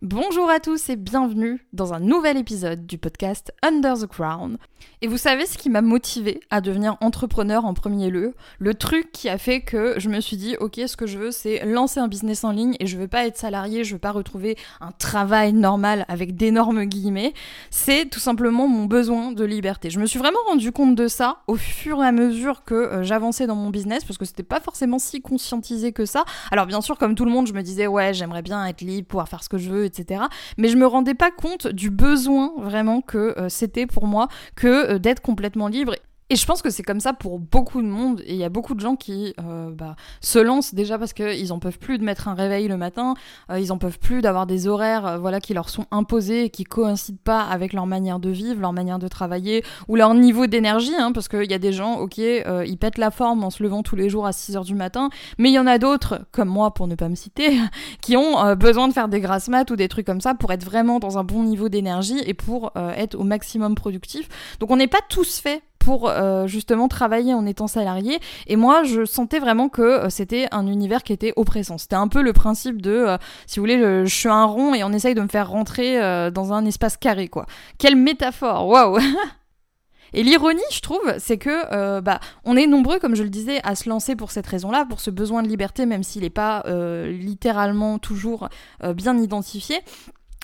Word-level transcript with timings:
Bonjour 0.00 0.48
à 0.48 0.60
tous 0.60 0.90
et 0.90 0.96
bienvenue 0.96 1.66
dans 1.72 1.92
un 1.92 1.98
nouvel 1.98 2.36
épisode 2.36 2.86
du 2.86 2.98
podcast 2.98 3.52
Under 3.64 3.98
the 3.98 4.06
Crown. 4.06 4.56
Et 5.02 5.08
vous 5.08 5.18
savez 5.18 5.44
ce 5.44 5.58
qui 5.58 5.70
m'a 5.70 5.82
motivé 5.82 6.38
à 6.50 6.60
devenir 6.60 6.96
entrepreneur 7.00 7.64
en 7.64 7.74
premier 7.74 8.08
lieu? 8.08 8.34
Le 8.60 8.74
truc 8.74 9.10
qui 9.10 9.28
a 9.28 9.38
fait 9.38 9.60
que 9.60 9.98
je 9.98 10.08
me 10.08 10.20
suis 10.20 10.36
dit 10.36 10.56
ok 10.60 10.80
ce 10.86 10.96
que 10.96 11.06
je 11.06 11.18
veux 11.18 11.32
c'est 11.32 11.64
lancer 11.64 11.98
un 11.98 12.06
business 12.06 12.44
en 12.44 12.52
ligne 12.52 12.76
et 12.78 12.86
je 12.86 12.96
veux 12.96 13.08
pas 13.08 13.26
être 13.26 13.36
salarié, 13.36 13.82
je 13.82 13.94
veux 13.94 13.98
pas 13.98 14.12
retrouver 14.12 14.56
un 14.80 14.92
travail 14.92 15.52
normal 15.52 16.04
avec 16.06 16.36
d'énormes 16.36 16.84
guillemets. 16.84 17.34
C'est 17.70 18.08
tout 18.08 18.20
simplement 18.20 18.68
mon 18.68 18.84
besoin 18.84 19.32
de 19.32 19.44
liberté. 19.44 19.90
Je 19.90 19.98
me 19.98 20.06
suis 20.06 20.20
vraiment 20.20 20.38
rendu 20.46 20.70
compte 20.70 20.94
de 20.94 21.08
ça 21.08 21.38
au 21.48 21.56
fur 21.56 22.04
et 22.04 22.06
à 22.06 22.12
mesure 22.12 22.62
que 22.62 22.74
euh, 22.74 23.02
j'avançais 23.02 23.48
dans 23.48 23.56
mon 23.56 23.70
business 23.70 24.04
parce 24.04 24.18
que 24.18 24.24
c'était 24.24 24.44
pas 24.44 24.60
forcément 24.60 25.00
si 25.00 25.20
conscientisé 25.22 25.90
que 25.92 26.06
ça. 26.06 26.24
Alors 26.52 26.66
bien 26.66 26.82
sûr 26.82 26.98
comme 26.98 27.16
tout 27.16 27.24
le 27.24 27.32
monde 27.32 27.48
je 27.48 27.52
me 27.52 27.62
disais 27.62 27.88
ouais 27.88 28.14
j'aimerais 28.14 28.42
bien 28.42 28.64
être 28.64 28.82
libre, 28.82 29.08
pouvoir 29.08 29.28
faire 29.28 29.42
ce 29.42 29.48
que 29.48 29.58
je 29.58 29.70
veux 29.70 29.87
etc. 29.88 30.22
Mais 30.56 30.68
je 30.68 30.76
me 30.76 30.86
rendais 30.86 31.14
pas 31.14 31.30
compte 31.30 31.66
du 31.66 31.90
besoin 31.90 32.52
vraiment 32.58 33.00
que 33.00 33.34
euh, 33.38 33.48
c'était 33.48 33.86
pour 33.86 34.06
moi 34.06 34.28
que 34.54 34.94
euh, 34.94 34.98
d'être 34.98 35.20
complètement 35.20 35.68
libre 35.68 35.94
et 36.30 36.36
je 36.36 36.44
pense 36.44 36.60
que 36.60 36.68
c'est 36.68 36.82
comme 36.82 37.00
ça 37.00 37.14
pour 37.14 37.38
beaucoup 37.38 37.80
de 37.80 37.86
monde. 37.86 38.20
Et 38.26 38.34
il 38.34 38.38
y 38.38 38.44
a 38.44 38.50
beaucoup 38.50 38.74
de 38.74 38.80
gens 38.80 38.96
qui 38.96 39.32
euh, 39.40 39.70
bah, 39.70 39.96
se 40.20 40.38
lancent 40.38 40.74
déjà 40.74 40.98
parce 40.98 41.14
qu'ils 41.14 41.52
en 41.54 41.58
peuvent 41.58 41.78
plus 41.78 41.96
de 41.96 42.04
mettre 42.04 42.28
un 42.28 42.34
réveil 42.34 42.68
le 42.68 42.76
matin, 42.76 43.14
euh, 43.50 43.58
ils 43.58 43.72
en 43.72 43.78
peuvent 43.78 43.98
plus 43.98 44.20
d'avoir 44.20 44.46
des 44.46 44.68
horaires 44.68 45.06
euh, 45.06 45.18
voilà, 45.18 45.40
qui 45.40 45.54
leur 45.54 45.70
sont 45.70 45.86
imposés 45.90 46.44
et 46.44 46.50
qui 46.50 46.64
coïncident 46.64 47.18
pas 47.24 47.42
avec 47.42 47.72
leur 47.72 47.86
manière 47.86 48.18
de 48.18 48.28
vivre, 48.28 48.60
leur 48.60 48.74
manière 48.74 48.98
de 48.98 49.08
travailler 49.08 49.64
ou 49.88 49.96
leur 49.96 50.12
niveau 50.12 50.46
d'énergie. 50.46 50.94
Hein, 50.98 51.12
parce 51.12 51.28
qu'il 51.28 51.50
y 51.50 51.54
a 51.54 51.58
des 51.58 51.72
gens, 51.72 51.98
ok, 51.98 52.18
ils 52.18 52.76
pètent 52.78 52.98
la 52.98 53.10
forme 53.10 53.42
en 53.42 53.50
se 53.50 53.62
levant 53.62 53.82
tous 53.82 53.96
les 53.96 54.10
jours 54.10 54.26
à 54.26 54.32
6 54.32 54.56
heures 54.56 54.64
du 54.64 54.74
matin, 54.74 55.08
mais 55.38 55.48
il 55.48 55.54
y 55.54 55.58
en 55.58 55.66
a 55.66 55.78
d'autres, 55.78 56.26
comme 56.32 56.48
moi 56.48 56.74
pour 56.74 56.88
ne 56.88 56.94
pas 56.94 57.08
me 57.08 57.14
citer, 57.14 57.58
qui 58.02 58.16
ont 58.16 58.54
besoin 58.54 58.88
de 58.88 58.92
faire 58.92 59.08
des 59.08 59.20
grasses 59.20 59.48
maths 59.48 59.70
ou 59.70 59.76
des 59.76 59.88
trucs 59.88 60.06
comme 60.06 60.20
ça 60.20 60.34
pour 60.34 60.52
être 60.52 60.64
vraiment 60.64 60.98
dans 60.98 61.16
un 61.16 61.24
bon 61.24 61.42
niveau 61.42 61.68
d'énergie 61.68 62.20
et 62.26 62.34
pour 62.34 62.72
être 62.76 63.14
au 63.14 63.24
maximum 63.24 63.74
productif. 63.74 64.28
Donc 64.60 64.70
on 64.70 64.76
n'est 64.76 64.88
pas 64.88 65.00
tous 65.08 65.40
faits 65.40 65.62
euh, 65.88 66.46
justement 66.46 66.88
travailler 66.88 67.34
en 67.34 67.46
étant 67.46 67.66
salarié. 67.66 68.18
Et 68.46 68.56
moi, 68.56 68.82
je 68.82 69.04
sentais 69.04 69.38
vraiment 69.38 69.68
que 69.68 69.82
euh, 69.82 70.10
c'était 70.10 70.48
un 70.52 70.66
univers 70.66 71.02
qui 71.02 71.12
était 71.12 71.32
oppressant. 71.36 71.78
C'était 71.78 71.96
un 71.96 72.08
peu 72.08 72.22
le 72.22 72.32
principe 72.32 72.82
de, 72.82 72.90
euh, 72.90 73.16
si 73.46 73.58
vous 73.58 73.62
voulez, 73.62 73.78
je, 73.78 74.14
suis 74.14 74.28
un 74.28 74.44
rond 74.44 74.74
et 74.74 74.84
on 74.84 74.92
essaye 74.92 75.14
de 75.14 75.20
me 75.20 75.28
faire 75.28 75.50
rentrer 75.50 75.98
dans 76.30 76.52
un 76.52 76.64
espace 76.64 76.96
carré, 76.96 77.28
quoi. 77.28 77.46
Quelle 77.78 77.96
métaphore, 77.96 78.66
waouh 78.66 78.98
Et 80.14 80.22
l'ironie, 80.22 80.60
je 80.72 80.80
trouve, 80.80 81.14
c'est 81.18 81.38
que 81.38 82.00
bah, 82.00 82.18
on 82.44 82.56
est 82.56 82.66
nombreux, 82.66 82.98
comme 82.98 83.14
je 83.14 83.22
le 83.22 83.28
disais, 83.28 83.60
à 83.62 83.74
se 83.74 83.88
lancer 83.88 84.16
pour 84.16 84.30
cette 84.30 84.46
raison-là, 84.46 84.86
pour 84.88 85.00
ce 85.00 85.10
besoin 85.10 85.42
de 85.42 85.48
liberté, 85.48 85.86
même 85.86 86.02
s'il 86.02 86.22
n'est 86.22 86.30
pas 86.30 86.64
littéralement 87.06 87.98
toujours 87.98 88.48
bien 88.94 89.16
identifié. 89.16 89.76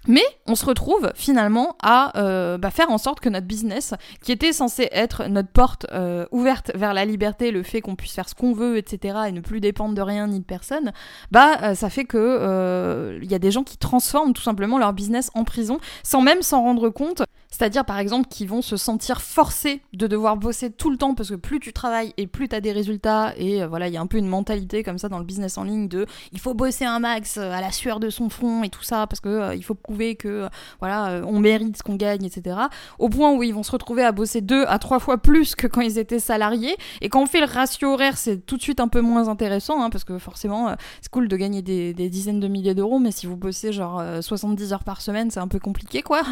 Mais 0.07 0.25
on 0.47 0.55
se 0.55 0.67
retrouve 0.67 1.11
finalement 1.15 1.77
à 1.83 2.19
euh, 2.19 2.59
bah, 2.59 2.71
faire 2.71 2.91
en 2.91 2.99
sorte 2.99 3.21
que 3.21 3.29
notre 3.29 3.47
business, 3.47 3.95
qui 4.23 4.33
était 4.33 4.53
censé 4.53 4.89
être 4.93 5.27
notre 5.29 5.49
porte 5.49 5.87
euh, 5.93 6.27
ouverte 6.31 6.71
vers 6.75 6.95
la 6.95 7.05
liberté, 7.05 7.51
le 7.51 7.63
fait 7.63 7.81
qu'on 7.81 7.97
puisse 7.97 8.13
faire 8.13 8.29
ce 8.29 8.35
qu'on 8.35 8.53
veut, 8.53 8.77
etc., 8.77 9.19
et 9.29 9.33
ne 9.33 9.41
plus 9.41 9.61
dépendre 9.61 9.95
de 9.95 10.03
rien 10.03 10.27
ni 10.27 10.41
de 10.41 10.45
personne, 10.45 10.93
bah 11.31 11.59
euh, 11.63 11.75
ça 11.75 11.89
fait 11.91 12.05
que 12.05 13.19
il 13.23 13.31
y 13.31 13.35
a 13.35 13.39
des 13.39 13.51
gens 13.51 13.65
qui 13.65 13.79
transforment 13.79 14.33
tout 14.33 14.43
simplement 14.43 14.79
leur 14.79 14.93
business 14.93 15.31
en 15.35 15.45
prison 15.45 15.79
sans 16.03 16.21
même 16.21 16.43
s'en 16.43 16.63
rendre 16.63 16.91
compte. 16.91 17.23
C'est-à-dire 17.57 17.85
par 17.85 17.99
exemple 17.99 18.29
qu'ils 18.29 18.49
vont 18.49 18.63
se 18.63 18.77
sentir 18.77 19.23
forcés 19.23 19.81
de 19.93 20.09
devoir 20.09 20.37
bosser 20.37 20.71
tout 20.71 20.91
le 20.91 20.97
temps 20.97 21.15
parce 21.15 21.31
que 21.31 21.37
plus 21.37 21.61
tu 21.61 21.73
travailles 21.73 22.13
et 22.17 22.27
plus 22.27 22.49
tu 22.49 22.57
as 22.57 22.61
des 22.61 22.73
résultats 22.73 23.33
et 23.37 23.65
voilà, 23.65 23.87
il 23.87 23.95
y 23.95 23.97
a 23.97 24.01
un 24.01 24.09
peu 24.09 24.19
une 24.19 24.27
mentalité 24.27 24.83
comme 24.83 24.99
ça 24.99 25.09
dans 25.09 25.19
le 25.19 25.25
business 25.25 25.57
en 25.57 25.63
ligne 25.63 25.87
de 25.87 26.07
il 26.33 26.41
faut 26.41 26.53
bosser 26.53 26.85
un 26.85 26.99
max 26.99 27.39
à 27.39 27.61
la 27.61 27.71
sueur 27.71 28.01
de 28.01 28.11
son 28.11 28.29
front 28.29 28.65
et 28.65 28.71
tout 28.71 28.83
ça 28.83 29.07
parce 29.07 29.21
que 29.21 29.55
il 29.55 29.63
faut 29.63 29.77
que 30.15 30.49
voilà, 30.81 31.11
euh, 31.11 31.23
on 31.27 31.39
mérite 31.39 31.77
ce 31.77 31.83
qu'on 31.83 31.95
gagne, 31.95 32.25
etc. 32.25 32.57
Au 32.99 33.09
point 33.09 33.33
où 33.33 33.43
ils 33.43 33.55
vont 33.55 33.63
se 33.63 33.71
retrouver 33.71 34.03
à 34.03 34.13
bosser 34.13 34.41
deux 34.41 34.65
à 34.67 34.79
trois 34.79 34.99
fois 34.99 35.19
plus 35.19 35.55
que 35.55 35.67
quand 35.67 35.81
ils 35.81 35.99
étaient 35.99 36.19
salariés. 36.19 36.77
Et 37.01 37.09
quand 37.09 37.23
on 37.23 37.27
fait 37.27 37.41
le 37.41 37.47
ratio 37.47 37.93
horaire, 37.93 38.19
c'est 38.19 38.45
tout 38.45 38.57
de 38.57 38.63
suite 38.63 38.81
un 38.81 38.89
peu 38.89 39.01
moins 39.01 39.29
intéressant, 39.29 39.83
hein, 39.83 39.91
parce 39.91 40.05
que 40.05 40.19
forcément, 40.19 40.69
euh, 40.69 40.75
c'est 41.01 41.11
cool 41.11 41.29
de 41.29 41.37
gagner 41.37 41.63
des, 41.63 41.95
dizaines 41.95 42.41
de 42.41 42.49
milliers 42.49 42.75
d'euros, 42.75 42.99
mais 42.99 43.13
si 43.13 43.27
vous 43.27 43.37
bossez 43.37 43.73
genre 43.73 44.03
70 44.21 44.63
euh, 44.73 44.75
heures 44.75 44.85
par 44.85 45.01
semaine, 45.01 45.31
c'est 45.31 45.41
un 45.41 45.49
peu 45.49 45.59
compliqué, 45.59 46.03
quoi. 46.03 46.23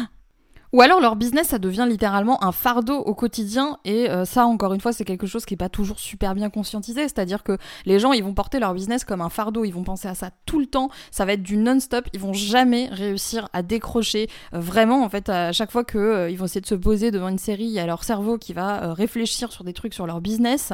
Ou 0.73 0.81
alors 0.81 0.99
leur 0.99 1.15
business, 1.15 1.49
ça 1.49 1.59
devient 1.59 1.85
littéralement 1.87 2.43
un 2.43 2.51
fardeau 2.51 2.97
au 2.97 3.13
quotidien. 3.13 3.77
Et 3.85 4.09
euh, 4.09 4.25
ça, 4.25 4.47
encore 4.47 4.73
une 4.73 4.81
fois, 4.81 4.91
c'est 4.91 5.05
quelque 5.05 5.27
chose 5.27 5.45
qui 5.45 5.53
n'est 5.53 5.57
pas 5.57 5.69
toujours 5.69 5.99
super 5.99 6.33
bien 6.33 6.49
conscientisé. 6.49 7.03
C'est-à-dire 7.03 7.43
que 7.43 7.59
les 7.85 7.99
gens, 7.99 8.11
ils 8.11 8.23
vont 8.23 8.33
porter 8.33 8.59
leur 8.59 8.73
business 8.73 9.05
comme 9.05 9.21
un 9.21 9.29
fardeau. 9.29 9.65
Ils 9.65 9.71
vont 9.71 9.83
penser 9.83 10.07
à 10.07 10.15
ça 10.15 10.31
tout 10.47 10.59
le 10.59 10.65
temps. 10.65 10.89
Ça 11.11 11.25
va 11.25 11.33
être 11.33 11.43
du 11.43 11.57
non-stop. 11.57 12.07
Ils 12.13 12.19
vont 12.19 12.33
jamais 12.33 12.89
réussir 12.91 13.49
à 13.53 13.61
décrocher. 13.61 14.27
Euh, 14.55 14.59
vraiment, 14.59 15.03
en 15.03 15.09
fait, 15.09 15.29
à 15.29 15.51
chaque 15.51 15.69
fois 15.69 15.83
qu'ils 15.83 15.99
euh, 15.99 16.35
vont 16.35 16.45
essayer 16.45 16.61
de 16.61 16.65
se 16.65 16.73
poser 16.73 17.11
devant 17.11 17.29
une 17.29 17.37
série, 17.37 17.65
il 17.65 17.71
y 17.71 17.79
a 17.79 17.85
leur 17.85 18.03
cerveau 18.03 18.39
qui 18.39 18.53
va 18.53 18.95
réfléchir 18.95 19.51
sur 19.51 19.63
des 19.63 19.73
trucs 19.73 19.93
sur 19.93 20.07
leur 20.07 20.21
business. 20.21 20.73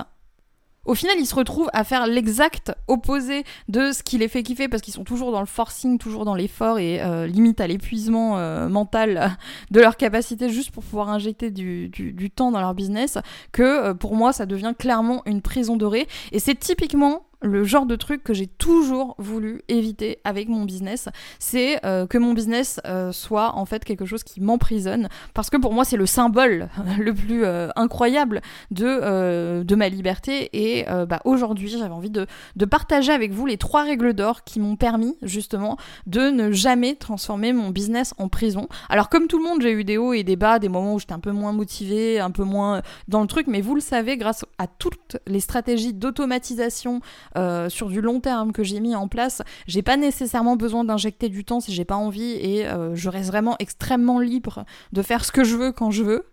Au 0.89 0.95
final, 0.95 1.17
ils 1.19 1.27
se 1.27 1.35
retrouvent 1.35 1.69
à 1.71 1.83
faire 1.83 2.07
l'exact 2.07 2.71
opposé 2.87 3.43
de 3.67 3.91
ce 3.91 4.01
qui 4.01 4.17
les 4.17 4.27
fait 4.27 4.41
kiffer 4.41 4.67
parce 4.67 4.81
qu'ils 4.81 4.95
sont 4.95 5.03
toujours 5.03 5.31
dans 5.31 5.39
le 5.39 5.45
forcing, 5.45 5.99
toujours 5.99 6.25
dans 6.25 6.33
l'effort 6.33 6.79
et 6.79 6.99
euh, 6.99 7.27
limite 7.27 7.61
à 7.61 7.67
l'épuisement 7.67 8.39
euh, 8.39 8.69
mental 8.69 9.37
de 9.69 9.81
leur 9.81 9.97
capacité 9.97 10.49
juste 10.49 10.71
pour 10.71 10.83
pouvoir 10.83 11.09
injecter 11.09 11.51
du, 11.51 12.31
temps 12.35 12.49
dans 12.49 12.59
leur 12.59 12.73
business, 12.73 13.19
que 13.51 13.61
euh, 13.61 13.93
pour 13.93 14.15
moi 14.15 14.33
ça 14.33 14.47
devient 14.47 14.73
clairement 14.75 15.21
une 15.27 15.43
prison 15.43 15.77
dorée. 15.77 16.07
Et 16.31 16.39
c'est 16.39 16.55
typiquement 16.55 17.28
le 17.41 17.63
genre 17.63 17.85
de 17.85 17.95
truc 17.95 18.23
que 18.23 18.33
j'ai 18.33 18.47
toujours 18.47 19.15
voulu 19.17 19.61
éviter 19.67 20.19
avec 20.23 20.49
mon 20.49 20.65
business, 20.65 21.09
c'est 21.39 21.83
euh, 21.85 22.05
que 22.05 22.17
mon 22.17 22.33
business 22.33 22.79
euh, 22.85 23.11
soit 23.11 23.55
en 23.55 23.65
fait 23.65 23.85
quelque 23.85 24.05
chose 24.05 24.23
qui 24.23 24.41
m'emprisonne, 24.41 25.07
parce 25.33 25.49
que 25.49 25.57
pour 25.57 25.73
moi 25.73 25.85
c'est 25.85 25.97
le 25.97 26.05
symbole 26.05 26.69
le 26.99 27.13
plus 27.13 27.45
euh, 27.45 27.69
incroyable 27.75 28.41
de, 28.71 29.63
de 29.63 29.75
ma 29.75 29.89
liberté, 29.89 30.49
et 30.53 30.85
bah, 31.07 31.21
aujourd'hui 31.25 31.69
j'avais 31.69 31.93
envie 31.93 32.09
de, 32.09 32.27
de, 32.55 32.65
partager 32.65 33.11
avec 33.11 33.31
vous 33.31 33.45
les 33.45 33.57
trois 33.57 33.83
règles 33.83 34.13
d'or 34.13 34.43
qui 34.43 34.59
m'ont 34.59 34.75
permis 34.75 35.15
justement 35.21 35.77
de 36.07 36.29
ne 36.29 36.51
jamais 36.51 36.95
transformer 36.95 37.53
mon 37.53 37.69
business 37.69 38.13
en 38.17 38.27
prison. 38.27 38.67
Alors 38.89 39.09
comme 39.09 39.27
tout 39.27 39.37
le 39.37 39.43
monde 39.43 39.61
j'ai 39.61 39.71
eu 39.71 39.83
des 39.83 39.97
hauts 39.97 40.13
et 40.13 40.23
des 40.23 40.35
bas, 40.35 40.59
des 40.59 40.69
moments 40.69 40.95
où 40.95 40.99
j'étais 40.99 41.13
un 41.13 41.19
peu 41.19 41.31
moins 41.31 41.53
motivée, 41.53 42.19
un 42.19 42.31
peu 42.31 42.43
moins 42.43 42.81
dans 43.07 43.21
le 43.21 43.27
truc, 43.27 43.47
mais 43.47 43.61
vous 43.61 43.75
le 43.75 43.81
savez 43.81 44.17
grâce 44.17 44.45
à 44.57 44.67
toutes 44.67 45.17
les 45.25 45.39
stratégies 45.39 45.93
d'automatisation, 45.93 47.01
euh, 47.37 47.69
sur 47.69 47.89
du 47.89 48.01
long 48.01 48.19
terme 48.19 48.51
que 48.51 48.63
j'ai 48.63 48.79
mis 48.79 48.95
en 48.95 49.07
place, 49.07 49.41
j'ai 49.67 49.81
pas 49.81 49.97
nécessairement 49.97 50.55
besoin 50.55 50.83
d'injecter 50.83 51.29
du 51.29 51.45
temps 51.45 51.59
si 51.59 51.73
j'ai 51.73 51.85
pas 51.85 51.95
envie 51.95 52.31
et 52.33 52.67
euh, 52.67 52.95
je 52.95 53.09
reste 53.09 53.29
vraiment 53.29 53.55
extrêmement 53.59 54.19
libre 54.19 54.65
de 54.93 55.01
faire 55.01 55.25
ce 55.25 55.31
que 55.31 55.43
je 55.43 55.55
veux 55.55 55.71
quand 55.71 55.91
je 55.91 56.03
veux. 56.03 56.25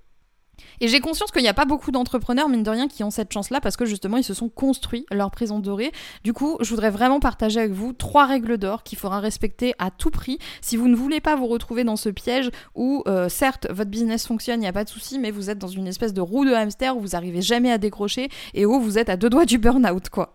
Et 0.80 0.88
j'ai 0.88 1.00
conscience 1.00 1.30
qu'il 1.30 1.42
n'y 1.42 1.48
a 1.48 1.54
pas 1.54 1.64
beaucoup 1.64 1.90
d'entrepreneurs, 1.90 2.48
mine 2.48 2.62
de 2.62 2.70
rien, 2.70 2.88
qui 2.88 3.04
ont 3.04 3.10
cette 3.10 3.32
chance-là 3.32 3.60
parce 3.60 3.76
que 3.76 3.84
justement, 3.84 4.16
ils 4.16 4.24
se 4.24 4.34
sont 4.34 4.48
construits 4.48 5.06
leur 5.10 5.30
prison 5.30 5.58
dorée. 5.58 5.92
Du 6.24 6.32
coup, 6.32 6.56
je 6.60 6.70
voudrais 6.70 6.90
vraiment 6.90 7.20
partager 7.20 7.60
avec 7.60 7.72
vous 7.72 7.92
trois 7.92 8.26
règles 8.26 8.58
d'or 8.58 8.82
qu'il 8.82 8.98
faudra 8.98 9.20
respecter 9.20 9.74
à 9.78 9.90
tout 9.90 10.10
prix 10.10 10.38
si 10.60 10.76
vous 10.76 10.88
ne 10.88 10.96
voulez 10.96 11.20
pas 11.20 11.36
vous 11.36 11.46
retrouver 11.46 11.84
dans 11.84 11.96
ce 11.96 12.08
piège 12.08 12.50
où, 12.74 13.02
euh, 13.06 13.28
certes, 13.28 13.66
votre 13.70 13.90
business 13.90 14.26
fonctionne, 14.26 14.60
il 14.60 14.62
n'y 14.62 14.68
a 14.68 14.72
pas 14.72 14.84
de 14.84 14.90
souci, 14.90 15.18
mais 15.18 15.30
vous 15.30 15.50
êtes 15.50 15.58
dans 15.58 15.68
une 15.68 15.86
espèce 15.86 16.12
de 16.12 16.20
roue 16.20 16.44
de 16.44 16.52
hamster 16.52 16.96
où 16.96 17.00
vous 17.00 17.16
arrivez 17.16 17.42
jamais 17.42 17.72
à 17.72 17.78
décrocher 17.78 18.28
et 18.54 18.66
où 18.66 18.80
vous 18.80 18.98
êtes 18.98 19.08
à 19.08 19.16
deux 19.16 19.30
doigts 19.30 19.46
du 19.46 19.58
burn-out, 19.58 20.08
quoi. 20.08 20.34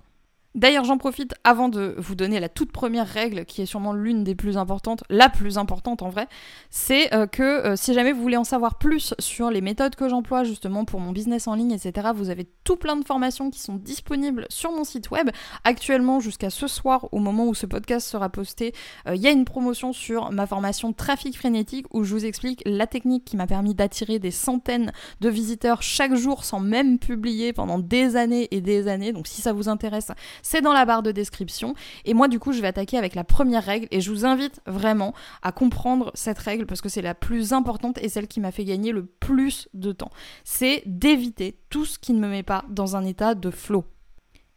D'ailleurs, 0.53 0.83
j'en 0.83 0.97
profite 0.97 1.33
avant 1.45 1.69
de 1.69 1.95
vous 1.97 2.13
donner 2.13 2.41
la 2.41 2.49
toute 2.49 2.73
première 2.73 3.07
règle, 3.07 3.45
qui 3.45 3.61
est 3.61 3.65
sûrement 3.65 3.93
l'une 3.93 4.25
des 4.25 4.35
plus 4.35 4.57
importantes, 4.57 5.01
la 5.09 5.29
plus 5.29 5.57
importante 5.57 6.01
en 6.01 6.09
vrai, 6.09 6.27
c'est 6.69 7.13
euh, 7.13 7.25
que 7.25 7.41
euh, 7.41 7.75
si 7.77 7.93
jamais 7.93 8.11
vous 8.11 8.21
voulez 8.21 8.35
en 8.35 8.43
savoir 8.43 8.77
plus 8.77 9.13
sur 9.17 9.49
les 9.49 9.61
méthodes 9.61 9.95
que 9.95 10.09
j'emploie 10.09 10.43
justement 10.43 10.83
pour 10.83 10.99
mon 10.99 11.13
business 11.13 11.47
en 11.47 11.55
ligne, 11.55 11.71
etc., 11.71 12.09
vous 12.13 12.29
avez 12.29 12.49
tout 12.65 12.75
plein 12.75 12.97
de 12.97 13.05
formations 13.05 13.49
qui 13.49 13.59
sont 13.59 13.75
disponibles 13.75 14.45
sur 14.49 14.73
mon 14.73 14.83
site 14.83 15.09
web. 15.09 15.29
Actuellement, 15.63 16.19
jusqu'à 16.19 16.49
ce 16.49 16.67
soir, 16.67 17.07
au 17.13 17.19
moment 17.19 17.47
où 17.47 17.53
ce 17.53 17.65
podcast 17.65 18.05
sera 18.05 18.27
posté, 18.27 18.73
euh, 19.07 19.15
il 19.15 19.21
y 19.21 19.27
a 19.27 19.31
une 19.31 19.45
promotion 19.45 19.93
sur 19.93 20.31
ma 20.33 20.47
formation 20.47 20.91
Trafic 20.91 21.37
frénétique 21.37 21.85
où 21.93 22.03
je 22.03 22.13
vous 22.13 22.25
explique 22.25 22.61
la 22.65 22.87
technique 22.87 23.23
qui 23.23 23.37
m'a 23.37 23.47
permis 23.47 23.73
d'attirer 23.73 24.19
des 24.19 24.31
centaines 24.31 24.91
de 25.21 25.29
visiteurs 25.29 25.81
chaque 25.81 26.15
jour 26.15 26.43
sans 26.43 26.59
même 26.59 26.99
publier 26.99 27.53
pendant 27.53 27.79
des 27.79 28.17
années 28.17 28.49
et 28.51 28.59
des 28.59 28.89
années. 28.89 29.13
Donc 29.13 29.27
si 29.27 29.41
ça 29.41 29.53
vous 29.53 29.69
intéresse, 29.69 30.11
c'est 30.41 30.61
dans 30.61 30.73
la 30.73 30.85
barre 30.85 31.03
de 31.03 31.11
description. 31.11 31.73
Et 32.05 32.13
moi, 32.13 32.27
du 32.27 32.39
coup, 32.39 32.53
je 32.53 32.61
vais 32.61 32.67
attaquer 32.67 32.97
avec 32.97 33.15
la 33.15 33.23
première 33.23 33.63
règle 33.63 33.87
et 33.91 34.01
je 34.01 34.11
vous 34.11 34.25
invite 34.25 34.61
vraiment 34.65 35.13
à 35.41 35.51
comprendre 35.51 36.11
cette 36.13 36.39
règle 36.39 36.65
parce 36.65 36.81
que 36.81 36.89
c'est 36.89 37.01
la 37.01 37.15
plus 37.15 37.53
importante 37.53 37.97
et 38.01 38.09
celle 38.09 38.27
qui 38.27 38.39
m'a 38.39 38.51
fait 38.51 38.65
gagner 38.65 38.91
le 38.91 39.05
plus 39.05 39.67
de 39.73 39.91
temps. 39.91 40.11
C'est 40.43 40.83
d'éviter 40.85 41.59
tout 41.69 41.85
ce 41.85 41.99
qui 41.99 42.13
ne 42.13 42.19
me 42.19 42.27
met 42.27 42.43
pas 42.43 42.65
dans 42.69 42.95
un 42.95 43.05
état 43.05 43.35
de 43.35 43.51
flow. 43.51 43.85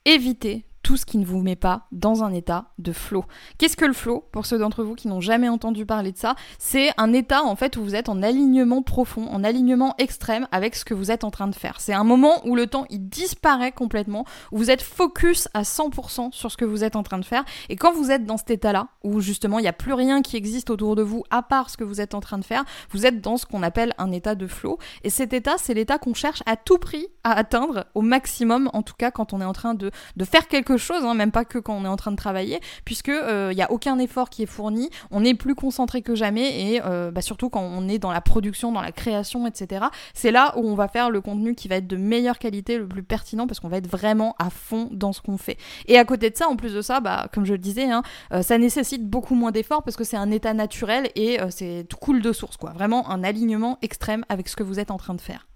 Éviter 0.04 0.64
tout 0.84 0.96
ce 0.98 1.06
qui 1.06 1.18
ne 1.18 1.24
vous 1.24 1.40
met 1.40 1.56
pas 1.56 1.88
dans 1.90 2.22
un 2.22 2.32
état 2.32 2.66
de 2.78 2.92
flow. 2.92 3.24
Qu'est-ce 3.58 3.76
que 3.76 3.86
le 3.86 3.94
flow 3.94 4.28
Pour 4.30 4.46
ceux 4.46 4.58
d'entre 4.58 4.84
vous 4.84 4.94
qui 4.94 5.08
n'ont 5.08 5.22
jamais 5.22 5.48
entendu 5.48 5.86
parler 5.86 6.12
de 6.12 6.18
ça, 6.18 6.36
c'est 6.58 6.90
un 6.98 7.12
état 7.14 7.42
en 7.42 7.56
fait 7.56 7.76
où 7.76 7.82
vous 7.82 7.94
êtes 7.96 8.10
en 8.10 8.22
alignement 8.22 8.82
profond, 8.82 9.26
en 9.28 9.42
alignement 9.42 9.94
extrême 9.98 10.46
avec 10.52 10.76
ce 10.76 10.84
que 10.84 10.92
vous 10.92 11.10
êtes 11.10 11.24
en 11.24 11.30
train 11.30 11.48
de 11.48 11.54
faire. 11.54 11.80
C'est 11.80 11.94
un 11.94 12.04
moment 12.04 12.46
où 12.46 12.54
le 12.54 12.66
temps 12.66 12.84
il 12.90 13.08
disparaît 13.08 13.72
complètement, 13.72 14.26
où 14.52 14.58
vous 14.58 14.70
êtes 14.70 14.82
focus 14.82 15.48
à 15.54 15.62
100% 15.62 16.32
sur 16.32 16.52
ce 16.52 16.56
que 16.58 16.66
vous 16.66 16.84
êtes 16.84 16.96
en 16.96 17.02
train 17.02 17.18
de 17.18 17.24
faire. 17.24 17.44
Et 17.70 17.76
quand 17.76 17.92
vous 17.94 18.10
êtes 18.10 18.26
dans 18.26 18.36
cet 18.36 18.50
état-là, 18.50 18.88
où 19.02 19.20
justement 19.20 19.58
il 19.58 19.62
n'y 19.62 19.68
a 19.68 19.72
plus 19.72 19.94
rien 19.94 20.20
qui 20.20 20.36
existe 20.36 20.68
autour 20.68 20.96
de 20.96 21.02
vous 21.02 21.24
à 21.30 21.42
part 21.42 21.70
ce 21.70 21.78
que 21.78 21.84
vous 21.84 22.02
êtes 22.02 22.14
en 22.14 22.20
train 22.20 22.38
de 22.38 22.44
faire, 22.44 22.64
vous 22.90 23.06
êtes 23.06 23.22
dans 23.22 23.38
ce 23.38 23.46
qu'on 23.46 23.62
appelle 23.62 23.94
un 23.96 24.12
état 24.12 24.34
de 24.34 24.46
flow. 24.46 24.78
Et 25.02 25.08
cet 25.08 25.32
état, 25.32 25.54
c'est 25.56 25.72
l'état 25.72 25.96
qu'on 25.96 26.14
cherche 26.14 26.42
à 26.44 26.56
tout 26.56 26.78
prix 26.78 27.08
à 27.24 27.32
atteindre 27.32 27.86
au 27.94 28.02
maximum, 28.02 28.70
en 28.72 28.82
tout 28.82 28.94
cas 28.96 29.10
quand 29.10 29.32
on 29.32 29.40
est 29.40 29.44
en 29.44 29.52
train 29.52 29.74
de, 29.74 29.90
de 30.16 30.24
faire 30.24 30.46
quelque 30.46 30.76
chose, 30.76 31.04
hein, 31.04 31.14
même 31.14 31.32
pas 31.32 31.44
que 31.44 31.58
quand 31.58 31.74
on 31.74 31.84
est 31.84 31.88
en 31.88 31.96
train 31.96 32.12
de 32.12 32.16
travailler, 32.16 32.60
puisque 32.84 33.08
il 33.08 33.12
euh, 33.14 33.54
n'y 33.54 33.62
a 33.62 33.72
aucun 33.72 33.98
effort 33.98 34.30
qui 34.30 34.42
est 34.42 34.46
fourni, 34.46 34.90
on 35.10 35.24
est 35.24 35.34
plus 35.34 35.54
concentré 35.54 36.02
que 36.02 36.14
jamais, 36.14 36.74
et 36.74 36.82
euh, 36.84 37.10
bah, 37.10 37.22
surtout 37.22 37.48
quand 37.48 37.62
on 37.62 37.88
est 37.88 37.98
dans 37.98 38.12
la 38.12 38.20
production, 38.20 38.72
dans 38.72 38.82
la 38.82 38.92
création, 38.92 39.46
etc. 39.46 39.86
C'est 40.12 40.30
là 40.30 40.52
où 40.56 40.68
on 40.68 40.74
va 40.74 40.86
faire 40.88 41.10
le 41.10 41.20
contenu 41.20 41.54
qui 41.54 41.68
va 41.68 41.76
être 41.76 41.86
de 41.86 41.96
meilleure 41.96 42.38
qualité, 42.38 42.78
le 42.78 42.86
plus 42.86 43.02
pertinent, 43.02 43.46
parce 43.46 43.58
qu'on 43.58 43.68
va 43.68 43.78
être 43.78 43.88
vraiment 43.88 44.36
à 44.38 44.50
fond 44.50 44.88
dans 44.92 45.12
ce 45.12 45.22
qu'on 45.22 45.38
fait. 45.38 45.56
Et 45.86 45.98
à 45.98 46.04
côté 46.04 46.30
de 46.30 46.36
ça, 46.36 46.48
en 46.48 46.56
plus 46.56 46.74
de 46.74 46.82
ça, 46.82 47.00
bah, 47.00 47.28
comme 47.32 47.46
je 47.46 47.52
le 47.52 47.58
disais, 47.58 47.90
hein, 47.90 48.02
euh, 48.32 48.42
ça 48.42 48.58
nécessite 48.58 49.08
beaucoup 49.08 49.34
moins 49.34 49.50
d'efforts 49.50 49.82
parce 49.82 49.96
que 49.96 50.04
c'est 50.04 50.16
un 50.16 50.30
état 50.30 50.52
naturel 50.52 51.10
et 51.16 51.38
c'est 51.50 51.86
tout 51.88 51.96
cool 51.96 52.20
de 52.20 52.32
source, 52.32 52.56
quoi. 52.56 52.70
Vraiment 52.70 53.10
un 53.10 53.24
alignement 53.24 53.78
extrême 53.82 54.24
avec 54.28 54.48
ce 54.48 54.56
que 54.56 54.62
vous 54.62 54.78
êtes 54.78 54.90
en 54.90 54.98
train 54.98 55.14
de 55.14 55.20
faire. 55.20 55.46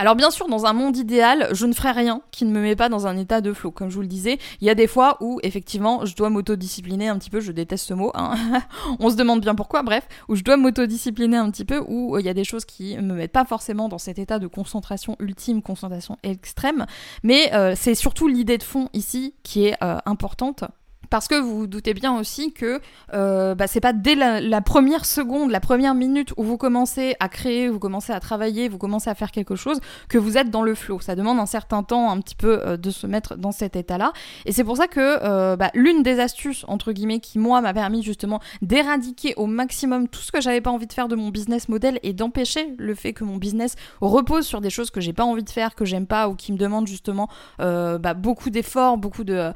Alors 0.00 0.16
bien 0.16 0.30
sûr, 0.30 0.48
dans 0.48 0.64
un 0.64 0.72
monde 0.72 0.96
idéal, 0.96 1.48
je 1.52 1.66
ne 1.66 1.74
ferai 1.74 1.90
rien 1.90 2.22
qui 2.30 2.46
ne 2.46 2.50
me 2.50 2.62
met 2.62 2.74
pas 2.74 2.88
dans 2.88 3.06
un 3.06 3.18
état 3.18 3.42
de 3.42 3.52
flow. 3.52 3.70
Comme 3.70 3.90
je 3.90 3.96
vous 3.96 4.00
le 4.00 4.06
disais, 4.06 4.38
il 4.62 4.66
y 4.66 4.70
a 4.70 4.74
des 4.74 4.86
fois 4.86 5.18
où 5.20 5.40
effectivement 5.42 6.06
je 6.06 6.16
dois 6.16 6.30
m'autodiscipliner 6.30 7.08
un 7.08 7.18
petit 7.18 7.28
peu, 7.28 7.40
je 7.40 7.52
déteste 7.52 7.86
ce 7.86 7.92
mot, 7.92 8.10
hein. 8.14 8.32
on 8.98 9.10
se 9.10 9.16
demande 9.16 9.42
bien 9.42 9.54
pourquoi, 9.54 9.82
bref, 9.82 10.08
où 10.30 10.36
je 10.36 10.42
dois 10.42 10.56
m'autodiscipliner 10.56 11.36
un 11.36 11.50
petit 11.50 11.66
peu, 11.66 11.84
où 11.86 12.16
euh, 12.16 12.20
il 12.20 12.24
y 12.24 12.30
a 12.30 12.34
des 12.34 12.44
choses 12.44 12.64
qui 12.64 12.96
me 12.96 13.12
mettent 13.12 13.32
pas 13.32 13.44
forcément 13.44 13.90
dans 13.90 13.98
cet 13.98 14.18
état 14.18 14.38
de 14.38 14.46
concentration 14.46 15.16
ultime, 15.20 15.60
concentration 15.60 16.16
extrême, 16.22 16.86
mais 17.22 17.52
euh, 17.52 17.74
c'est 17.76 17.94
surtout 17.94 18.26
l'idée 18.26 18.56
de 18.56 18.62
fond 18.62 18.88
ici 18.94 19.34
qui 19.42 19.66
est 19.66 19.76
euh, 19.84 19.98
importante 20.06 20.64
parce 21.10 21.26
que 21.26 21.34
vous 21.34 21.58
vous 21.58 21.66
doutez 21.66 21.92
bien 21.92 22.16
aussi 22.16 22.52
que 22.52 22.80
euh, 23.12 23.54
bah, 23.56 23.66
c'est 23.66 23.80
pas 23.80 23.92
dès 23.92 24.14
la, 24.14 24.60
première 24.60 25.04
seconde, 25.04 25.50
la 25.50 25.60
première 25.60 25.94
minute 25.94 26.32
où 26.36 26.44
vous 26.44 26.56
commencez 26.56 27.16
à 27.18 27.28
créer, 27.28 27.68
vous 27.68 27.80
commencez 27.80 28.12
à 28.12 28.20
travailler, 28.20 28.68
vous 28.68 28.78
commencez 28.78 29.10
à 29.10 29.14
faire 29.14 29.32
quelque 29.32 29.56
chose, 29.56 29.80
que 30.08 30.18
vous 30.18 30.38
êtes 30.38 30.50
dans 30.50 30.62
le 30.62 30.74
flow. 30.74 31.00
Ça 31.00 31.16
demande 31.16 31.40
un 31.40 31.46
certain 31.46 31.82
temps 31.82 32.10
un 32.10 32.20
petit 32.20 32.36
peu 32.36 32.60
euh, 32.62 32.76
de 32.76 32.90
se 32.90 33.06
mettre 33.08 33.36
dans 33.36 33.50
cet 33.50 33.74
état-là. 33.74 34.12
Et 34.46 34.52
c'est 34.52 34.62
pour 34.62 34.76
ça 34.76 34.86
que 34.86 35.00
euh, 35.00 35.56
bah, 35.56 35.70
l'une 35.74 36.04
des 36.04 36.20
astuces, 36.20 36.64
entre 36.68 36.92
guillemets, 36.92 37.18
qui 37.18 37.38
moi 37.38 37.60
m'a 37.60 37.74
permis 37.74 38.02
justement 38.02 38.40
d'éradiquer 38.62 39.34
au 39.36 39.46
maximum 39.46 40.06
tout 40.06 40.20
ce 40.20 40.30
que 40.30 40.40
j'avais 40.40 40.60
pas 40.60 40.70
envie 40.70 40.86
de 40.86 40.92
faire 40.92 41.08
de 41.08 41.16
mon 41.16 41.30
business 41.30 41.68
model 41.68 41.98
et 42.04 42.12
d'empêcher 42.12 42.74
le 42.78 42.94
fait 42.94 43.12
que 43.12 43.24
mon 43.24 43.36
business 43.36 43.74
repose 44.00 44.46
sur 44.46 44.60
des 44.60 44.70
choses 44.70 44.90
que 44.90 45.00
j'ai 45.00 45.12
pas 45.12 45.24
envie 45.24 45.42
de 45.42 45.50
faire, 45.50 45.74
que 45.74 45.84
j'aime 45.84 46.06
pas 46.06 46.28
ou 46.28 46.36
qui 46.36 46.52
me 46.52 46.58
demandent 46.58 46.86
justement 46.86 47.28
bah, 47.58 48.14
beaucoup 48.14 48.50
d'efforts, 48.50 48.96
beaucoup 48.96 49.24
de, 49.24 49.52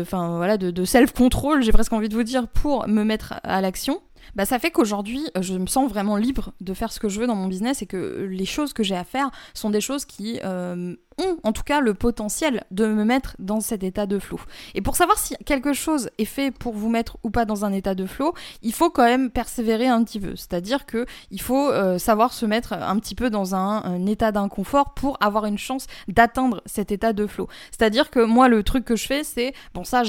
enfin 0.00 0.36
voilà, 0.36 0.56
de 0.56 0.69
de, 0.70 0.84
self-control, 0.84 1.62
j'ai 1.62 1.72
presque 1.72 1.92
envie 1.92 2.08
de 2.08 2.14
vous 2.14 2.22
dire, 2.22 2.48
pour 2.48 2.88
me 2.88 3.04
mettre 3.04 3.34
à 3.42 3.60
l'action 3.60 4.00
bah, 4.34 4.44
ça 4.44 4.58
fait 4.58 4.70
qu'aujourd'hui, 4.70 5.22
euh, 5.36 5.42
je 5.42 5.54
me 5.54 5.66
sens 5.66 5.88
vraiment 5.88 6.16
libre 6.16 6.52
de 6.60 6.74
faire 6.74 6.92
ce 6.92 7.00
que 7.00 7.08
je 7.08 7.20
veux 7.20 7.26
dans 7.26 7.34
mon 7.34 7.46
business 7.46 7.82
et 7.82 7.86
que 7.86 8.28
les 8.30 8.44
choses 8.44 8.72
que 8.72 8.82
j'ai 8.82 8.96
à 8.96 9.04
faire 9.04 9.30
sont 9.54 9.70
des 9.70 9.80
choses 9.80 10.04
qui 10.04 10.38
euh, 10.44 10.94
en 11.42 11.52
tout 11.52 11.62
cas 11.62 11.80
le 11.80 11.94
potentiel 11.94 12.64
de 12.70 12.86
me 12.86 13.04
mettre 13.04 13.34
dans 13.38 13.60
cet 13.60 13.82
état 13.82 14.06
de 14.06 14.18
flow. 14.18 14.38
Et 14.74 14.82
pour 14.82 14.96
savoir 14.96 15.18
si 15.18 15.34
quelque 15.44 15.72
chose 15.72 16.10
est 16.18 16.24
fait 16.24 16.50
pour 16.50 16.74
vous 16.74 16.88
mettre 16.88 17.16
ou 17.24 17.30
pas 17.30 17.44
dans 17.44 17.64
un 17.64 17.72
état 17.72 17.94
de 17.94 18.06
flow, 18.06 18.34
il 18.62 18.72
faut 18.72 18.90
quand 18.90 19.04
même 19.04 19.30
persévérer 19.30 19.88
un 19.88 20.04
petit 20.04 20.20
peu. 20.20 20.36
C'est-à-dire 20.36 20.86
que 20.86 21.06
il 21.30 21.40
faut 21.40 21.70
euh, 21.70 21.98
savoir 21.98 22.32
se 22.32 22.46
mettre 22.46 22.72
un 22.74 22.98
petit 22.98 23.14
peu 23.14 23.30
dans 23.30 23.54
un, 23.54 24.06
état 24.06 24.32
d'inconfort 24.32 24.94
pour 24.94 25.16
avoir 25.20 25.46
une 25.46 25.58
chance 25.58 25.86
d'atteindre 26.08 26.62
cet 26.66 26.92
état 26.92 27.12
de 27.12 27.26
flow. 27.26 27.48
C'est-à-dire 27.70 28.10
que 28.10 28.20
moi, 28.20 28.48
le 28.48 28.62
truc 28.62 28.84
que 28.84 28.96
je 28.96 29.06
fais, 29.06 29.24
c'est 29.24 29.52
bon 29.74 29.84
ça, 29.84 30.02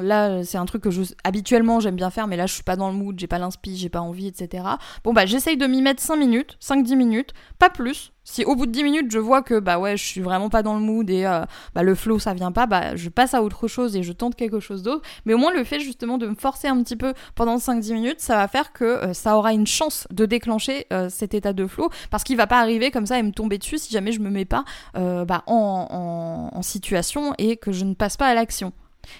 là, 0.00 0.44
c'est 0.44 0.58
un 0.58 0.64
truc 0.66 0.82
que 0.82 0.90
je 0.90 1.02
habituellement 1.24 1.80
j'aime 1.80 1.96
bien 1.96 2.10
faire, 2.10 2.26
mais 2.26 2.36
là 2.36 2.46
je 2.46 2.54
suis 2.54 2.62
pas 2.62 2.76
dans 2.76 2.90
le 2.90 2.96
mood, 2.96 3.18
j'ai 3.18 3.26
pas 3.26 3.38
l'inspiration 3.38 3.64
j'ai 3.72 3.88
pas 3.88 4.00
envie, 4.00 4.26
etc. 4.26 4.64
Bon 5.02 5.12
bah 5.12 5.26
j'essaye 5.26 5.56
de 5.56 5.66
m'y 5.66 5.82
mettre 5.82 6.02
5 6.02 6.16
minutes, 6.16 6.56
5-10 6.60 6.96
minutes, 6.96 7.34
pas 7.58 7.70
plus. 7.70 8.12
Si 8.24 8.44
au 8.44 8.56
bout 8.56 8.66
de 8.66 8.72
10 8.72 8.84
minutes 8.84 9.10
je 9.10 9.18
vois 9.18 9.42
que 9.42 9.58
bah 9.60 9.78
ouais 9.78 9.96
je 9.96 10.04
suis 10.04 10.20
vraiment 10.20 10.48
pas 10.48 10.62
dans 10.62 10.74
le 10.74 10.80
mood 10.80 11.08
et 11.10 11.26
euh, 11.26 11.44
bah 11.74 11.82
le 11.82 11.94
flow 11.94 12.18
ça 12.18 12.32
vient 12.32 12.52
pas, 12.52 12.66
bah 12.66 12.96
je 12.96 13.10
passe 13.10 13.34
à 13.34 13.42
autre 13.42 13.68
chose 13.68 13.96
et 13.96 14.02
je 14.02 14.12
tente 14.12 14.34
quelque 14.34 14.60
chose 14.60 14.82
d'autre. 14.82 15.02
Mais 15.26 15.34
au 15.34 15.38
moins 15.38 15.52
le 15.52 15.62
fait 15.62 15.78
justement 15.80 16.16
de 16.16 16.26
me 16.26 16.34
forcer 16.34 16.68
un 16.68 16.82
petit 16.82 16.96
peu 16.96 17.12
pendant 17.34 17.58
5-10 17.58 17.92
minutes, 17.94 18.20
ça 18.20 18.36
va 18.36 18.48
faire 18.48 18.72
que 18.72 18.84
euh, 18.84 19.12
ça 19.12 19.36
aura 19.36 19.52
une 19.52 19.66
chance 19.66 20.08
de 20.10 20.24
déclencher 20.24 20.86
euh, 20.92 21.08
cet 21.10 21.34
état 21.34 21.52
de 21.52 21.66
flow 21.66 21.90
parce 22.10 22.24
qu'il 22.24 22.36
va 22.36 22.46
pas 22.46 22.60
arriver 22.60 22.90
comme 22.90 23.06
ça 23.06 23.18
et 23.18 23.22
me 23.22 23.32
tomber 23.32 23.58
dessus 23.58 23.78
si 23.78 23.92
jamais 23.92 24.12
je 24.12 24.20
me 24.20 24.30
mets 24.30 24.44
pas 24.44 24.64
bah, 24.94 25.42
en, 25.46 26.50
en 26.52 26.62
situation 26.62 27.34
et 27.38 27.56
que 27.56 27.72
je 27.72 27.84
ne 27.84 27.94
passe 27.94 28.16
pas 28.16 28.26
à 28.26 28.34
l'action. 28.34 28.72